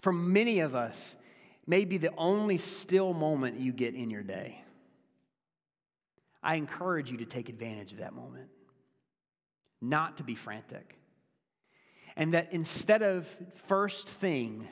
for 0.00 0.12
many 0.12 0.60
of 0.60 0.74
us, 0.74 1.16
may 1.66 1.86
be 1.86 1.96
the 1.96 2.12
only 2.18 2.58
still 2.58 3.14
moment 3.14 3.58
you 3.58 3.72
get 3.72 3.94
in 3.94 4.10
your 4.10 4.22
day. 4.22 4.63
I 6.44 6.56
encourage 6.56 7.10
you 7.10 7.16
to 7.18 7.24
take 7.24 7.48
advantage 7.48 7.92
of 7.92 7.98
that 7.98 8.12
moment, 8.12 8.50
not 9.80 10.18
to 10.18 10.22
be 10.22 10.34
frantic. 10.34 10.98
And 12.16 12.34
that 12.34 12.52
instead 12.52 13.02
of 13.02 13.26
first 13.66 14.06
thing, 14.06 14.68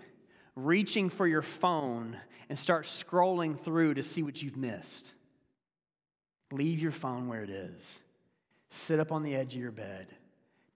reaching 0.55 1.09
for 1.09 1.27
your 1.27 1.43
phone 1.43 2.19
and 2.51 2.59
start 2.59 2.85
scrolling 2.85 3.59
through 3.59 3.95
to 3.95 4.03
see 4.03 4.23
what 4.23 4.43
you've 4.43 4.57
missed, 4.57 5.15
leave 6.53 6.79
your 6.79 6.93
phone 6.93 7.27
where 7.27 7.43
it 7.43 7.51
is. 7.51 8.01
Sit 8.69 9.01
up 9.01 9.11
on 9.11 9.23
the 9.23 9.35
edge 9.35 9.55
of 9.55 9.61
your 9.61 9.73
bed, 9.73 10.09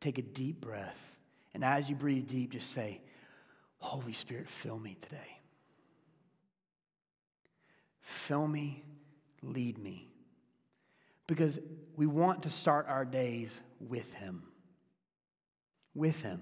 take 0.01 0.17
a 0.19 0.23
deep 0.23 0.63
breath, 0.63 1.19
and 1.53 1.63
as 1.63 1.89
you 1.91 1.95
breathe 1.95 2.27
deep, 2.27 2.53
just 2.53 2.71
say, 2.71 3.01
Holy 3.79 4.15
Spirit, 4.15 4.49
fill 4.49 4.79
me 4.79 4.97
today. 5.01 5.41
Fill 8.01 8.49
me, 8.49 8.83
lead 9.43 9.79
me 9.79 10.09
because 11.27 11.59
we 11.97 12.07
want 12.07 12.45
to 12.45 12.51
start 12.51 12.87
our 12.89 13.05
days 13.05 13.61
with 13.81 14.13
Him. 14.15 14.43
With 15.95 16.23
Him. 16.23 16.41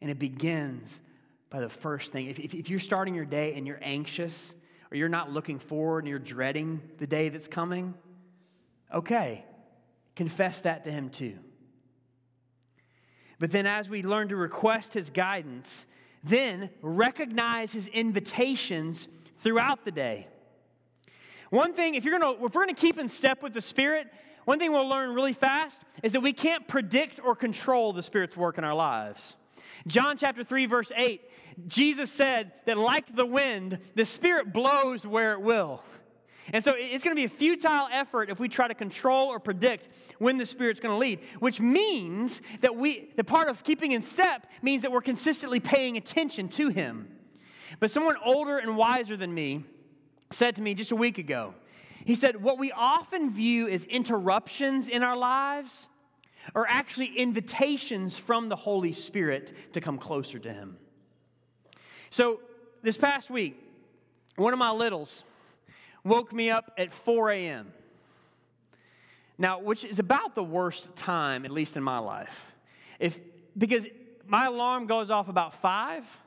And 0.00 0.10
it 0.10 0.18
begins 0.18 1.00
by 1.50 1.60
the 1.60 1.68
first 1.68 2.12
thing. 2.12 2.26
If, 2.26 2.40
if, 2.40 2.54
if, 2.54 2.70
you're 2.70 2.80
starting 2.80 3.14
your 3.14 3.24
day 3.24 3.54
and 3.54 3.66
you're 3.66 3.78
anxious, 3.82 4.54
or 4.90 4.96
you're 4.96 5.08
not 5.08 5.30
looking 5.30 5.58
forward 5.58 6.00
and 6.00 6.08
you're 6.08 6.18
dreading 6.18 6.80
the 6.98 7.06
day 7.06 7.28
that's 7.28 7.48
coming, 7.48 7.94
okay, 8.92 9.44
confess 10.16 10.60
that 10.60 10.84
to 10.84 10.90
Him 10.90 11.08
too. 11.08 11.38
But 13.38 13.50
then, 13.50 13.66
as 13.66 13.88
we 13.88 14.02
learn 14.02 14.28
to 14.28 14.36
request 14.36 14.94
His 14.94 15.10
guidance, 15.10 15.86
then 16.24 16.70
recognize 16.80 17.72
His 17.72 17.86
invitations 17.88 19.08
throughout 19.38 19.84
the 19.84 19.90
day. 19.90 20.28
One 21.52 21.74
thing, 21.74 21.96
if 21.96 22.06
you're 22.06 22.18
gonna, 22.18 22.32
if 22.46 22.54
we're 22.54 22.62
gonna 22.62 22.72
keep 22.72 22.96
in 22.96 23.10
step 23.10 23.42
with 23.42 23.52
the 23.52 23.60
Spirit, 23.60 24.06
one 24.46 24.58
thing 24.58 24.72
we'll 24.72 24.88
learn 24.88 25.14
really 25.14 25.34
fast 25.34 25.82
is 26.02 26.12
that 26.12 26.22
we 26.22 26.32
can't 26.32 26.66
predict 26.66 27.20
or 27.22 27.36
control 27.36 27.92
the 27.92 28.02
Spirit's 28.02 28.38
work 28.38 28.56
in 28.56 28.64
our 28.64 28.72
lives. 28.72 29.36
John 29.86 30.16
chapter 30.16 30.42
3, 30.42 30.64
verse 30.64 30.90
8, 30.96 31.20
Jesus 31.66 32.10
said 32.10 32.52
that 32.64 32.78
like 32.78 33.14
the 33.14 33.26
wind, 33.26 33.80
the 33.94 34.06
Spirit 34.06 34.54
blows 34.54 35.06
where 35.06 35.34
it 35.34 35.42
will. 35.42 35.82
And 36.54 36.64
so 36.64 36.72
it's 36.74 37.04
going 37.04 37.14
to 37.14 37.20
be 37.20 37.26
a 37.26 37.28
futile 37.28 37.86
effort 37.92 38.30
if 38.30 38.40
we 38.40 38.48
try 38.48 38.66
to 38.66 38.74
control 38.74 39.28
or 39.28 39.38
predict 39.38 39.90
when 40.18 40.38
the 40.38 40.46
Spirit's 40.46 40.80
going 40.80 40.94
to 40.94 40.98
lead, 40.98 41.20
which 41.38 41.60
means 41.60 42.40
that 42.62 42.76
we, 42.76 43.10
the 43.16 43.24
part 43.24 43.50
of 43.50 43.62
keeping 43.62 43.92
in 43.92 44.00
step 44.00 44.46
means 44.62 44.80
that 44.80 44.90
we're 44.90 45.02
consistently 45.02 45.60
paying 45.60 45.98
attention 45.98 46.48
to 46.48 46.70
Him. 46.70 47.14
But 47.78 47.90
someone 47.90 48.16
older 48.24 48.56
and 48.56 48.78
wiser 48.78 49.18
than 49.18 49.34
me 49.34 49.64
said 50.34 50.56
to 50.56 50.62
me 50.62 50.74
just 50.74 50.90
a 50.90 50.96
week 50.96 51.18
ago, 51.18 51.54
he 52.04 52.14
said, 52.14 52.42
What 52.42 52.58
we 52.58 52.72
often 52.72 53.32
view 53.32 53.68
as 53.68 53.84
interruptions 53.84 54.88
in 54.88 55.02
our 55.02 55.16
lives 55.16 55.88
are 56.54 56.66
actually 56.68 57.16
invitations 57.16 58.18
from 58.18 58.48
the 58.48 58.56
Holy 58.56 58.92
Spirit 58.92 59.52
to 59.74 59.80
come 59.80 59.98
closer 59.98 60.38
to 60.40 60.52
Him. 60.52 60.76
So, 62.10 62.40
this 62.82 62.96
past 62.96 63.30
week, 63.30 63.62
one 64.36 64.52
of 64.52 64.58
my 64.58 64.70
littles 64.70 65.22
woke 66.04 66.32
me 66.32 66.50
up 66.50 66.72
at 66.76 66.92
4 66.92 67.30
a.m. 67.30 67.72
Now, 69.38 69.60
which 69.60 69.84
is 69.84 69.98
about 69.98 70.34
the 70.34 70.42
worst 70.42 70.94
time, 70.96 71.44
at 71.44 71.52
least 71.52 71.76
in 71.76 71.82
my 71.82 71.98
life. 71.98 72.52
If, 72.98 73.20
because 73.56 73.86
my 74.26 74.46
alarm 74.46 74.86
goes 74.86 75.10
off 75.10 75.28
about 75.28 75.54
5. 75.54 76.20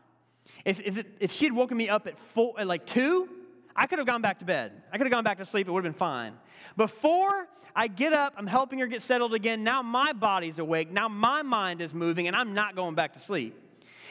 If, 0.63 0.79
if, 0.79 0.97
it, 0.97 1.07
if 1.19 1.31
she 1.31 1.45
had 1.45 1.53
woken 1.53 1.77
me 1.77 1.89
up 1.89 2.07
at, 2.07 2.17
four, 2.17 2.53
at 2.57 2.67
like 2.67 2.85
2, 2.85 3.29
I 3.75 3.87
could 3.87 3.99
have 3.99 4.07
gone 4.07 4.21
back 4.21 4.39
to 4.39 4.45
bed. 4.45 4.71
I 4.91 4.97
could 4.97 5.05
have 5.05 5.11
gone 5.11 5.23
back 5.23 5.37
to 5.39 5.45
sleep. 5.45 5.67
It 5.67 5.71
would 5.71 5.83
have 5.83 5.93
been 5.93 5.97
fine. 5.97 6.33
Before 6.77 7.47
I 7.75 7.87
get 7.87 8.13
up, 8.13 8.33
I'm 8.37 8.47
helping 8.47 8.79
her 8.79 8.87
get 8.87 9.01
settled 9.01 9.33
again. 9.33 9.63
Now 9.63 9.81
my 9.81 10.13
body's 10.13 10.59
awake. 10.59 10.91
Now 10.91 11.09
my 11.09 11.41
mind 11.41 11.81
is 11.81 11.93
moving, 11.93 12.27
and 12.27 12.35
I'm 12.35 12.53
not 12.53 12.75
going 12.75 12.95
back 12.95 13.13
to 13.13 13.19
sleep. 13.19 13.59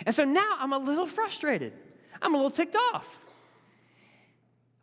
And 0.04 0.14
so 0.14 0.24
now 0.24 0.56
I'm 0.58 0.72
a 0.72 0.78
little 0.78 1.06
frustrated. 1.06 1.72
I'm 2.20 2.34
a 2.34 2.36
little 2.36 2.50
ticked 2.50 2.76
off. 2.76 3.20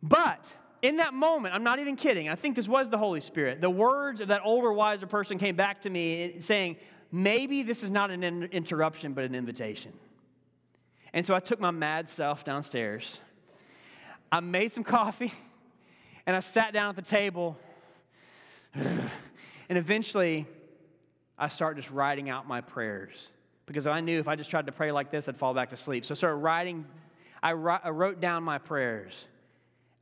But 0.02 0.44
in 0.80 0.96
that 0.96 1.14
moment, 1.14 1.54
I'm 1.54 1.62
not 1.62 1.78
even 1.78 1.94
kidding. 1.94 2.28
I 2.28 2.34
think 2.34 2.56
this 2.56 2.66
was 2.66 2.88
the 2.88 2.98
Holy 2.98 3.20
Spirit. 3.20 3.60
The 3.60 3.70
words 3.70 4.20
of 4.20 4.28
that 4.28 4.42
older, 4.44 4.72
wiser 4.72 5.06
person 5.06 5.38
came 5.38 5.54
back 5.54 5.82
to 5.82 5.90
me 5.90 6.22
eh, 6.22 6.30
saying, 6.40 6.76
maybe 7.12 7.62
this 7.62 7.84
is 7.84 7.90
not 7.90 8.10
an 8.10 8.24
interruption, 8.24 9.12
but 9.12 9.22
an 9.22 9.36
invitation. 9.36 9.92
And 11.12 11.24
so 11.24 11.34
I 11.34 11.40
took 11.40 11.60
my 11.60 11.70
mad 11.70 12.10
self 12.10 12.44
downstairs 12.44 13.20
I 14.32 14.40
made 14.40 14.72
some 14.72 14.82
coffee 14.82 15.32
and 16.26 16.34
I 16.34 16.40
sat 16.40 16.72
down 16.72 16.88
at 16.88 16.96
the 16.96 17.02
table. 17.02 17.56
And 19.68 19.78
eventually, 19.78 20.44
I 21.38 21.48
started 21.48 21.80
just 21.80 21.94
writing 21.94 22.28
out 22.28 22.46
my 22.46 22.60
prayers 22.60 23.30
because 23.64 23.86
I 23.86 24.00
knew 24.00 24.18
if 24.18 24.28
I 24.28 24.36
just 24.36 24.50
tried 24.50 24.66
to 24.66 24.72
pray 24.72 24.92
like 24.92 25.10
this, 25.10 25.30
I'd 25.30 25.36
fall 25.36 25.54
back 25.54 25.70
to 25.70 25.78
sleep. 25.78 26.04
So 26.04 26.12
I 26.12 26.14
started 26.14 26.36
writing, 26.36 26.84
I 27.42 27.52
wrote 27.52 28.20
down 28.20 28.42
my 28.42 28.58
prayers. 28.58 29.28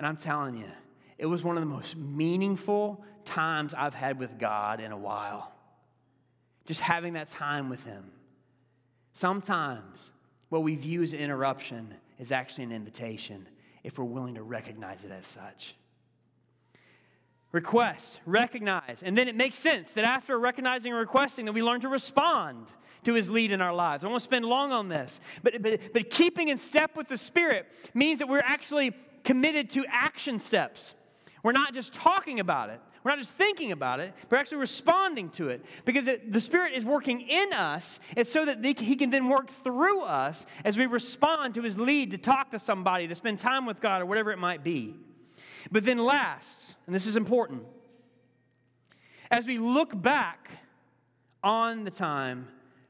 And 0.01 0.07
I'm 0.09 0.17
telling 0.17 0.57
you, 0.57 0.67
it 1.19 1.27
was 1.27 1.45
one 1.45 1.57
of 1.57 1.61
the 1.61 1.69
most 1.69 1.95
meaningful 1.95 3.05
times 3.25 3.75
I've 3.75 3.95
had 3.95 4.19
with 4.19 4.39
God 4.39 4.81
in 4.81 4.91
a 4.91 4.99
while. 4.99 5.53
Just 6.67 6.81
having 6.81 7.13
that 7.13 7.29
time 7.29 7.69
with 7.69 7.85
Him. 7.85 8.11
Sometimes 9.13 10.11
what 10.49 10.65
we 10.65 10.75
view 10.75 11.03
as 11.03 11.13
an 11.13 11.21
interruption 11.21 11.95
is 12.19 12.33
actually 12.33 12.65
an 12.65 12.73
invitation 12.73 13.47
if 13.83 13.99
we're 13.99 14.05
willing 14.05 14.35
to 14.35 14.43
recognize 14.43 15.05
it 15.05 15.11
as 15.11 15.27
such. 15.27 15.75
Request, 17.53 18.21
recognize, 18.27 19.03
and 19.03 19.19
then 19.19 19.27
it 19.27 19.35
makes 19.35 19.57
sense 19.57 19.93
that 19.93 20.05
after 20.05 20.39
recognizing 20.39 20.93
and 20.93 21.01
requesting, 21.01 21.47
that 21.47 21.53
we 21.53 21.63
learn 21.63 21.81
to 21.81 21.89
respond 21.89 22.67
to 23.03 23.15
his 23.15 23.29
lead 23.29 23.51
in 23.51 23.61
our 23.61 23.75
lives. 23.75 24.05
I 24.05 24.09
won't 24.09 24.23
spend 24.23 24.45
long 24.45 24.73
on 24.73 24.89
this, 24.89 25.21
but, 25.43 25.61
but, 25.61 25.81
but 25.93 26.11
keeping 26.11 26.49
in 26.49 26.59
step 26.59 26.97
with 26.97 27.09
the 27.09 27.17
Spirit 27.17 27.67
means 27.93 28.21
that 28.21 28.29
we're 28.29 28.43
actually 28.45 28.93
committed 29.25 29.71
to 29.71 29.85
action 29.89 30.39
steps. 30.39 30.95
We're 31.43 31.53
not 31.53 31.75
just 31.75 31.93
talking 31.93 32.39
about 32.41 32.71
it, 32.71 32.81
we're 33.03 33.13
not 33.13 33.19
just 33.19 33.33
thinking 33.33 33.73
about 33.73 34.01
it, 34.01 34.13
we're 34.29 34.39
actually 34.39 34.59
responding 34.59 35.31
to 35.31 35.49
it 35.49 35.65
because 35.85 36.07
it, 36.07 36.33
the 36.33 36.41
Spirit 36.41 36.75
is 36.75 36.85
working 36.85 37.23
in 37.23 37.53
us. 37.53 37.99
It's 38.17 38.31
so 38.31 38.45
that 38.45 38.65
He 38.65 38.97
can 38.97 39.11
then 39.11 39.29
work 39.29 39.51
through 39.65 40.03
us 40.03 40.45
as 40.65 40.77
we 40.77 40.87
respond 40.87 41.55
to 41.55 41.63
His 41.63 41.79
lead 41.79 42.11
to 42.11 42.19
talk 42.19 42.51
to 42.51 42.59
somebody, 42.59 43.09
to 43.09 43.15
spend 43.15 43.39
time 43.39 43.65
with 43.65 43.81
God, 43.81 44.03
or 44.03 44.07
whatever 44.07 44.33
it 44.33 44.39
might 44.39 44.63
be. 44.63 44.97
But 45.73 45.85
then, 45.85 45.99
last, 45.99 46.75
and 46.87 46.95
this 46.95 47.07
is 47.07 47.17
important, 47.17 47.63
as 49.31 49.47
we 49.47 49.59
look 49.59 50.01
back 50.01 50.51
on 51.43 51.85
the 51.85 51.91
time 51.91 52.49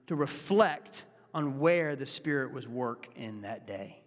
to 0.08 0.16
reflect 0.16 1.04
on 1.32 1.60
where 1.60 1.94
the 1.94 2.06
Spirit 2.06 2.52
was 2.52 2.66
work 2.66 3.08
in 3.14 3.42
that 3.42 3.66
day. 3.66 4.00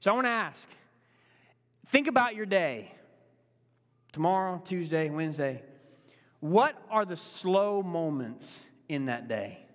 So 0.00 0.10
I 0.10 0.14
want 0.14 0.26
to 0.26 0.30
ask 0.30 0.68
think 1.86 2.06
about 2.06 2.34
your 2.34 2.46
day 2.46 2.94
tomorrow, 4.12 4.60
Tuesday, 4.64 5.10
Wednesday. 5.10 5.62
What 6.40 6.76
are 6.90 7.04
the 7.04 7.16
slow 7.16 7.82
moments 7.82 8.64
in 8.88 9.06
that 9.06 9.28
day? 9.28 9.66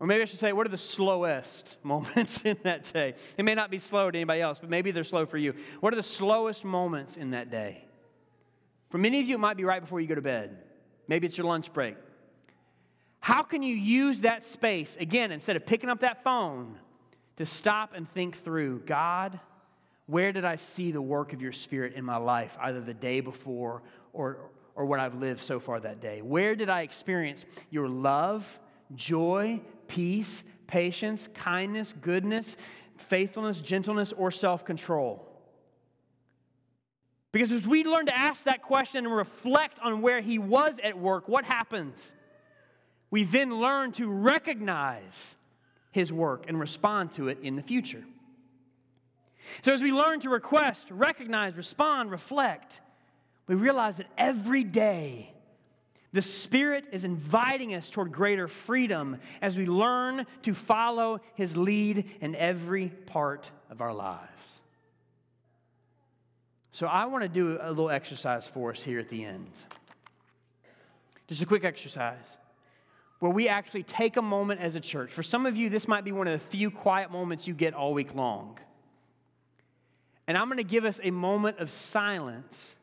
Or 0.00 0.06
maybe 0.06 0.22
I 0.22 0.24
should 0.26 0.38
say, 0.38 0.52
what 0.52 0.66
are 0.66 0.70
the 0.70 0.78
slowest 0.78 1.76
moments 1.82 2.42
in 2.44 2.56
that 2.62 2.92
day? 2.92 3.14
It 3.36 3.44
may 3.44 3.54
not 3.54 3.70
be 3.70 3.78
slow 3.78 4.10
to 4.10 4.18
anybody 4.18 4.40
else, 4.40 4.58
but 4.58 4.70
maybe 4.70 4.90
they're 4.90 5.04
slow 5.04 5.26
for 5.26 5.38
you. 5.38 5.54
What 5.80 5.92
are 5.92 5.96
the 5.96 6.02
slowest 6.02 6.64
moments 6.64 7.16
in 7.16 7.30
that 7.30 7.50
day? 7.50 7.84
For 8.90 8.98
many 8.98 9.20
of 9.20 9.26
you, 9.26 9.34
it 9.34 9.38
might 9.38 9.56
be 9.56 9.64
right 9.64 9.80
before 9.80 10.00
you 10.00 10.06
go 10.06 10.14
to 10.14 10.22
bed. 10.22 10.56
Maybe 11.08 11.26
it's 11.26 11.36
your 11.36 11.46
lunch 11.46 11.72
break. 11.72 11.96
How 13.20 13.42
can 13.42 13.62
you 13.62 13.74
use 13.74 14.20
that 14.20 14.46
space, 14.46 14.96
again, 14.98 15.32
instead 15.32 15.56
of 15.56 15.66
picking 15.66 15.90
up 15.90 16.00
that 16.00 16.22
phone, 16.22 16.78
to 17.36 17.44
stop 17.44 17.92
and 17.94 18.08
think 18.08 18.42
through 18.42 18.80
God, 18.80 19.38
where 20.08 20.32
did 20.32 20.46
I 20.46 20.56
see 20.56 20.90
the 20.90 21.02
work 21.02 21.34
of 21.34 21.42
your 21.42 21.52
spirit 21.52 21.92
in 21.92 22.02
my 22.02 22.16
life, 22.16 22.56
either 22.62 22.80
the 22.80 22.94
day 22.94 23.20
before 23.20 23.82
or, 24.14 24.38
or 24.74 24.86
what 24.86 25.00
I've 25.00 25.14
lived 25.14 25.40
so 25.40 25.60
far 25.60 25.78
that 25.80 26.00
day? 26.00 26.22
Where 26.22 26.56
did 26.56 26.70
I 26.70 26.80
experience 26.80 27.44
your 27.68 27.88
love, 27.88 28.58
joy, 28.94 29.60
peace, 29.86 30.44
patience, 30.66 31.28
kindness, 31.34 31.92
goodness, 32.00 32.56
faithfulness, 32.96 33.60
gentleness, 33.60 34.14
or 34.14 34.30
self 34.30 34.64
control? 34.64 35.26
Because 37.30 37.52
as 37.52 37.66
we 37.66 37.84
learn 37.84 38.06
to 38.06 38.18
ask 38.18 38.44
that 38.44 38.62
question 38.62 39.04
and 39.04 39.14
reflect 39.14 39.78
on 39.80 40.00
where 40.00 40.22
he 40.22 40.38
was 40.38 40.80
at 40.82 40.98
work, 40.98 41.28
what 41.28 41.44
happens? 41.44 42.14
We 43.10 43.24
then 43.24 43.60
learn 43.60 43.92
to 43.92 44.08
recognize 44.08 45.36
his 45.92 46.10
work 46.10 46.46
and 46.48 46.58
respond 46.58 47.12
to 47.12 47.28
it 47.28 47.40
in 47.42 47.56
the 47.56 47.62
future. 47.62 48.04
So, 49.62 49.72
as 49.72 49.82
we 49.82 49.92
learn 49.92 50.20
to 50.20 50.30
request, 50.30 50.86
recognize, 50.90 51.56
respond, 51.56 52.10
reflect, 52.10 52.80
we 53.46 53.54
realize 53.54 53.96
that 53.96 54.06
every 54.16 54.64
day 54.64 55.32
the 56.12 56.22
Spirit 56.22 56.86
is 56.92 57.04
inviting 57.04 57.74
us 57.74 57.90
toward 57.90 58.12
greater 58.12 58.48
freedom 58.48 59.18
as 59.42 59.56
we 59.56 59.66
learn 59.66 60.26
to 60.42 60.54
follow 60.54 61.20
His 61.34 61.56
lead 61.56 62.04
in 62.20 62.34
every 62.34 62.88
part 62.88 63.50
of 63.70 63.80
our 63.80 63.94
lives. 63.94 64.60
So, 66.72 66.86
I 66.86 67.06
want 67.06 67.22
to 67.22 67.28
do 67.28 67.58
a 67.60 67.68
little 67.68 67.90
exercise 67.90 68.46
for 68.46 68.70
us 68.70 68.82
here 68.82 69.00
at 69.00 69.08
the 69.08 69.24
end. 69.24 69.50
Just 71.26 71.42
a 71.42 71.46
quick 71.46 71.64
exercise 71.64 72.38
where 73.18 73.32
we 73.32 73.48
actually 73.48 73.82
take 73.82 74.16
a 74.16 74.22
moment 74.22 74.60
as 74.60 74.74
a 74.74 74.80
church. 74.80 75.12
For 75.12 75.22
some 75.22 75.46
of 75.46 75.56
you, 75.56 75.68
this 75.68 75.88
might 75.88 76.04
be 76.04 76.12
one 76.12 76.28
of 76.28 76.40
the 76.40 76.46
few 76.46 76.70
quiet 76.70 77.10
moments 77.10 77.46
you 77.48 77.54
get 77.54 77.74
all 77.74 77.92
week 77.92 78.14
long. 78.14 78.58
And 80.28 80.36
I'm 80.36 80.46
going 80.46 80.58
to 80.58 80.62
give 80.62 80.84
us 80.84 81.00
a 81.02 81.10
moment 81.10 81.58
of 81.58 81.70
silence 81.70 82.76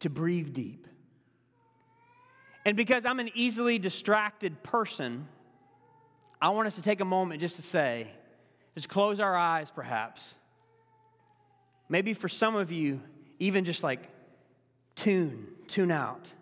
to 0.00 0.10
breathe 0.10 0.52
deep. 0.52 0.86
And 2.64 2.76
because 2.76 3.06
I'm 3.06 3.20
an 3.20 3.30
easily 3.34 3.78
distracted 3.78 4.64
person, 4.64 5.28
I 6.42 6.48
want 6.50 6.66
us 6.66 6.74
to 6.74 6.82
take 6.82 7.00
a 7.00 7.04
moment 7.04 7.40
just 7.40 7.54
to 7.56 7.62
say, 7.62 8.12
just 8.74 8.88
close 8.88 9.20
our 9.20 9.36
eyes 9.36 9.70
perhaps. 9.70 10.34
Maybe 11.88 12.14
for 12.14 12.28
some 12.28 12.56
of 12.56 12.72
you, 12.72 13.00
even 13.38 13.64
just 13.64 13.84
like 13.84 14.00
tune, 14.96 15.46
tune 15.68 15.92
out, 15.92 16.32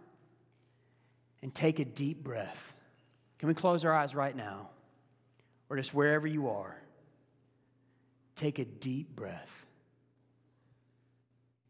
and 1.42 1.54
take 1.54 1.78
a 1.78 1.84
deep 1.84 2.24
breath. 2.24 2.74
Can 3.38 3.48
we 3.48 3.54
close 3.54 3.84
our 3.84 3.92
eyes 3.92 4.14
right 4.14 4.34
now? 4.34 4.70
Or 5.68 5.76
just 5.76 5.92
wherever 5.92 6.26
you 6.26 6.48
are? 6.48 6.78
Take 8.36 8.58
a 8.58 8.64
deep 8.64 9.14
breath. 9.14 9.66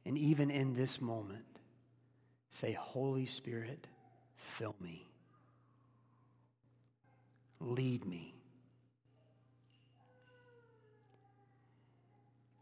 And 0.07 0.19
even 0.19 0.51
in 0.51 0.75
this 0.75 1.01
moment, 1.01 1.45
say, 2.51 2.73
Holy 2.73 3.27
Spirit, 3.27 3.87
fill 4.37 4.77
me. 4.81 5.09
Lead 7.61 8.05
me. 8.05 8.35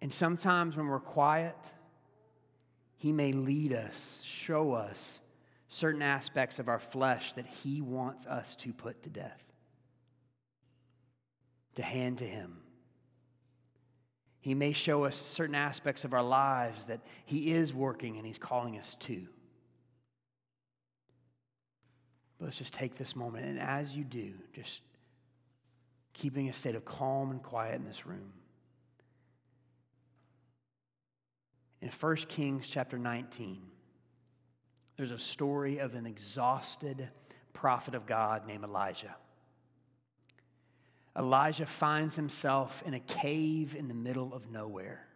And 0.01 0.13
sometimes 0.13 0.77
when 0.77 0.87
we're 0.87 0.99
quiet, 0.99 1.57
He 2.97 3.13
may 3.13 3.33
lead 3.33 3.73
us 3.73 4.21
show 4.25 4.73
us 4.73 5.21
certain 5.69 6.03
aspects 6.03 6.59
of 6.59 6.69
our 6.69 6.81
flesh 6.81 7.35
that 7.35 7.47
He 7.47 7.81
wants 7.81 8.27
us 8.27 8.57
to 8.57 8.73
put 8.73 9.03
to 9.05 9.11
death, 9.11 9.43
to 11.77 11.83
hand 11.83 12.19
to 12.19 12.25
Him. 12.25 12.62
He 14.43 14.55
may 14.55 14.73
show 14.73 15.05
us 15.05 15.23
certain 15.25 15.55
aspects 15.55 16.05
of 16.05 16.13
our 16.13 16.23
lives 16.23 16.87
that 16.87 17.01
He 17.25 17.53
is 17.53 17.73
working 17.73 18.19
and 18.19 18.27
He's 18.27 18.41
calling 18.41 18.77
us 18.77 18.97
to. 18.97 19.27
But 22.39 22.47
let's 22.47 22.59
just 22.59 22.75
take 22.75 22.97
this 22.97 23.15
moment, 23.15 23.47
and 23.47 23.61
as 23.61 23.97
you 23.97 24.03
do, 24.03 24.33
just 24.53 24.83
keeping 26.13 26.49
a 26.49 26.53
state 26.53 26.75
of 26.75 26.85
calm 26.85 27.31
and 27.31 27.41
quiet 27.41 27.77
in 27.77 27.85
this 27.85 28.05
room. 28.05 28.33
In 31.81 31.89
1 31.89 32.17
Kings 32.29 32.69
chapter 32.69 32.99
19, 32.99 33.63
there's 34.97 35.13
a 35.13 35.19
story 35.19 35.79
of 35.79 35.95
an 35.95 36.05
exhausted 36.05 37.09
prophet 37.53 37.95
of 37.95 38.07
God 38.07 38.47
named 38.47 38.65
Elijah. 38.65 39.15
Elijah 41.17 41.67
finds 41.67 42.17
himself 42.17 42.83
in 42.87 42.95
a 42.95 43.01
cave 43.01 43.75
in 43.75 43.89
the 43.89 43.95
middle 43.95 44.33
of 44.33 44.51
nowhere. 44.51 45.07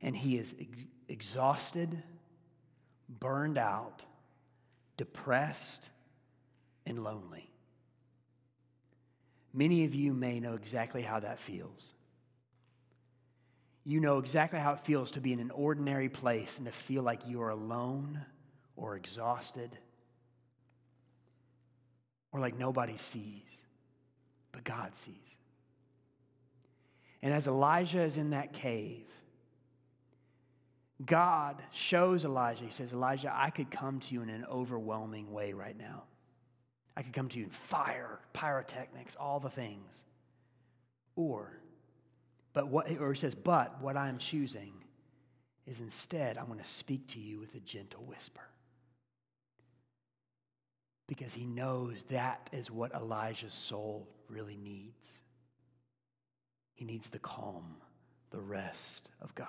And 0.00 0.16
he 0.16 0.36
is 0.36 0.54
ex- 0.60 0.78
exhausted, 1.08 2.02
burned 3.08 3.58
out, 3.58 4.02
depressed, 4.96 5.90
and 6.86 7.02
lonely. 7.02 7.50
Many 9.52 9.84
of 9.84 9.94
you 9.94 10.12
may 10.14 10.40
know 10.40 10.54
exactly 10.54 11.02
how 11.02 11.20
that 11.20 11.38
feels. 11.38 11.92
You 13.84 14.00
know 14.00 14.18
exactly 14.18 14.60
how 14.60 14.74
it 14.74 14.80
feels 14.80 15.10
to 15.12 15.20
be 15.20 15.32
in 15.32 15.40
an 15.40 15.50
ordinary 15.50 16.08
place 16.08 16.58
and 16.58 16.66
to 16.66 16.72
feel 16.72 17.02
like 17.02 17.26
you 17.26 17.42
are 17.42 17.50
alone 17.50 18.24
or 18.76 18.96
exhausted 18.96 19.76
or 22.32 22.40
like 22.40 22.58
nobody 22.58 22.96
sees, 22.96 23.61
but 24.52 24.64
God 24.64 24.94
sees. 24.94 25.36
And 27.22 27.32
as 27.32 27.46
Elijah 27.46 28.02
is 28.02 28.16
in 28.16 28.30
that 28.30 28.52
cave, 28.52 29.06
God 31.04 31.62
shows 31.72 32.24
Elijah, 32.24 32.64
he 32.64 32.70
says, 32.70 32.92
Elijah, 32.92 33.32
I 33.34 33.50
could 33.50 33.70
come 33.70 34.00
to 34.00 34.14
you 34.14 34.22
in 34.22 34.28
an 34.28 34.44
overwhelming 34.50 35.32
way 35.32 35.52
right 35.52 35.76
now. 35.76 36.04
I 36.96 37.02
could 37.02 37.12
come 37.12 37.28
to 37.30 37.38
you 37.38 37.44
in 37.44 37.50
fire, 37.50 38.20
pyrotechnics, 38.32 39.16
all 39.16 39.40
the 39.40 39.50
things. 39.50 40.04
Or, 41.16 41.58
but 42.52 42.68
what, 42.68 42.90
or 42.98 43.12
he 43.12 43.18
says, 43.18 43.34
but 43.34 43.80
what 43.80 43.96
I'm 43.96 44.18
choosing 44.18 44.72
is 45.66 45.80
instead, 45.80 46.38
I'm 46.38 46.46
going 46.46 46.58
to 46.58 46.64
speak 46.64 47.08
to 47.08 47.20
you 47.20 47.40
with 47.40 47.54
a 47.54 47.60
gentle 47.60 48.04
whisper. 48.04 48.42
Because 51.08 51.32
he 51.32 51.46
knows 51.46 52.02
that 52.10 52.48
is 52.52 52.70
what 52.70 52.92
Elijah's 52.94 53.54
soul 53.54 54.08
really 54.28 54.56
needs. 54.56 55.22
He 56.74 56.84
needs 56.84 57.10
the 57.10 57.18
calm, 57.18 57.76
the 58.30 58.40
rest 58.40 59.08
of 59.20 59.34
God. 59.34 59.48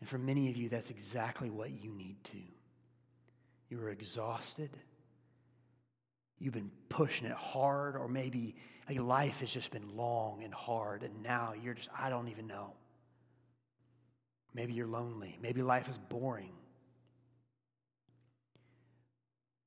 And 0.00 0.08
for 0.08 0.18
many 0.18 0.50
of 0.50 0.56
you, 0.56 0.68
that's 0.68 0.90
exactly 0.90 1.50
what 1.50 1.70
you 1.70 1.90
need 1.90 2.22
to. 2.24 2.38
You're 3.68 3.90
exhausted 3.90 4.70
You've 6.40 6.54
been 6.54 6.72
pushing 6.88 7.26
it 7.26 7.36
hard, 7.36 7.96
or 7.96 8.08
maybe 8.08 8.56
like 8.88 8.98
life 8.98 9.40
has 9.40 9.52
just 9.52 9.70
been 9.70 9.94
long 9.94 10.42
and 10.42 10.52
hard, 10.52 11.02
and 11.02 11.22
now 11.22 11.52
you're 11.62 11.74
just, 11.74 11.90
I 11.96 12.08
don't 12.08 12.28
even 12.28 12.46
know. 12.46 12.72
Maybe 14.54 14.72
you're 14.72 14.86
lonely. 14.86 15.38
Maybe 15.40 15.62
life 15.62 15.88
is 15.88 15.98
boring. 15.98 16.52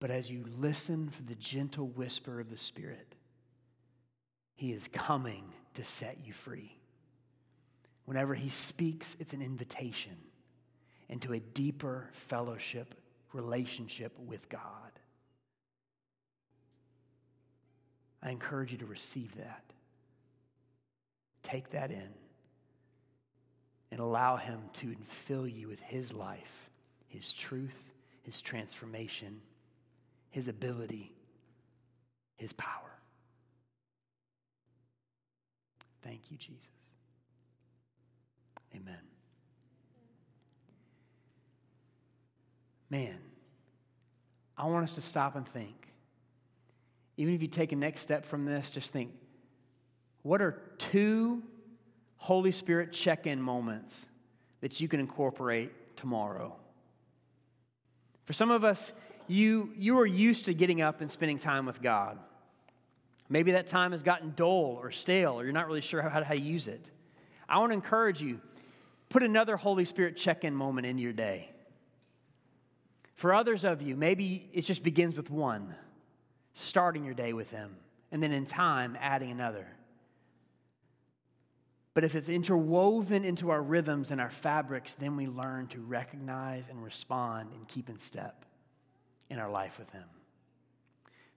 But 0.03 0.11
as 0.11 0.29
you 0.29 0.43
listen 0.59 1.07
for 1.07 1.23
the 1.23 1.35
gentle 1.35 1.87
whisper 1.87 2.41
of 2.41 2.49
the 2.49 2.57
Spirit, 2.57 3.15
He 4.53 4.73
is 4.73 4.89
coming 4.89 5.45
to 5.75 5.85
set 5.85 6.17
you 6.25 6.33
free. 6.33 6.75
Whenever 8.03 8.33
He 8.33 8.49
speaks, 8.49 9.15
it's 9.21 9.31
an 9.31 9.41
invitation 9.41 10.17
into 11.07 11.31
a 11.31 11.39
deeper 11.39 12.09
fellowship, 12.11 12.95
relationship 13.31 14.11
with 14.19 14.49
God. 14.49 14.91
I 18.21 18.31
encourage 18.31 18.73
you 18.73 18.79
to 18.79 18.85
receive 18.85 19.37
that. 19.37 19.63
Take 21.43 21.69
that 21.69 21.91
in 21.91 22.09
and 23.89 24.01
allow 24.01 24.35
Him 24.35 24.59
to 24.81 24.97
fill 25.05 25.47
you 25.47 25.69
with 25.69 25.79
His 25.79 26.11
life, 26.11 26.69
His 27.07 27.31
truth, 27.31 27.93
His 28.23 28.41
transformation, 28.41 29.39
His 30.33 30.47
ability, 30.47 31.13
His 32.37 32.53
power. 32.53 32.89
Thank 36.01 36.31
you, 36.31 36.37
Jesus. 36.37 36.65
Amen. 38.75 38.97
Man, 42.89 43.19
I 44.57 44.65
want 44.65 44.85
us 44.85 44.95
to 44.95 45.01
stop 45.01 45.35
and 45.35 45.47
think 45.47 45.93
even 47.15 47.35
if 47.35 47.43
you 47.43 47.47
take 47.47 47.71
a 47.71 47.75
next 47.75 48.01
step 48.01 48.25
from 48.25 48.45
this, 48.45 48.71
just 48.71 48.91
think 48.91 49.11
what 50.23 50.41
are 50.41 50.63
two 50.79 51.43
Holy 52.17 52.51
Spirit 52.51 52.91
check 52.91 53.27
in 53.27 53.39
moments 53.39 54.07
that 54.61 54.81
you 54.81 54.87
can 54.87 54.99
incorporate 54.99 55.95
tomorrow? 55.95 56.55
For 58.23 58.33
some 58.33 58.49
of 58.49 58.63
us, 58.63 58.93
you, 59.27 59.71
you 59.77 59.99
are 59.99 60.05
used 60.05 60.45
to 60.45 60.53
getting 60.53 60.81
up 60.81 61.01
and 61.01 61.09
spending 61.09 61.37
time 61.37 61.65
with 61.65 61.81
God. 61.81 62.19
Maybe 63.29 63.53
that 63.53 63.67
time 63.67 63.91
has 63.91 64.03
gotten 64.03 64.33
dull 64.35 64.79
or 64.81 64.91
stale, 64.91 65.39
or 65.39 65.43
you're 65.43 65.53
not 65.53 65.67
really 65.67 65.81
sure 65.81 66.01
how, 66.01 66.09
how 66.09 66.33
to 66.33 66.39
use 66.39 66.67
it. 66.67 66.91
I 67.47 67.59
want 67.59 67.71
to 67.71 67.75
encourage 67.75 68.21
you 68.21 68.39
put 69.09 69.23
another 69.23 69.57
Holy 69.57 69.85
Spirit 69.85 70.17
check 70.17 70.43
in 70.43 70.55
moment 70.55 70.87
in 70.87 70.97
your 70.97 71.13
day. 71.13 71.51
For 73.15 73.33
others 73.33 73.63
of 73.63 73.81
you, 73.81 73.95
maybe 73.95 74.49
it 74.53 74.61
just 74.61 74.83
begins 74.83 75.15
with 75.15 75.29
one 75.29 75.75
starting 76.53 77.03
your 77.03 77.13
day 77.13 77.33
with 77.33 77.49
Him, 77.51 77.75
and 78.11 78.21
then 78.21 78.31
in 78.31 78.45
time, 78.45 78.97
adding 78.99 79.31
another. 79.31 79.67
But 81.93 82.03
if 82.03 82.15
it's 82.15 82.29
interwoven 82.29 83.23
into 83.23 83.49
our 83.49 83.61
rhythms 83.61 84.11
and 84.11 84.19
our 84.19 84.29
fabrics, 84.29 84.95
then 84.95 85.15
we 85.15 85.27
learn 85.27 85.67
to 85.67 85.79
recognize 85.79 86.63
and 86.69 86.83
respond 86.83 87.51
and 87.53 87.67
keep 87.67 87.89
in 87.89 87.99
step 87.99 88.45
in 89.33 89.39
our 89.39 89.51
life 89.51 89.77
with 89.77 89.91
Him. 89.91 90.05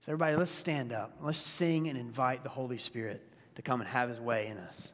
So, 0.00 0.12
everybody, 0.12 0.36
let's 0.36 0.50
stand 0.50 0.92
up. 0.92 1.16
Let's 1.20 1.38
sing 1.38 1.88
and 1.88 1.98
invite 1.98 2.44
the 2.44 2.48
Holy 2.48 2.78
Spirit 2.78 3.26
to 3.56 3.62
come 3.62 3.80
and 3.80 3.90
have 3.90 4.08
His 4.08 4.20
way 4.20 4.46
in 4.46 4.58
us. 4.58 4.92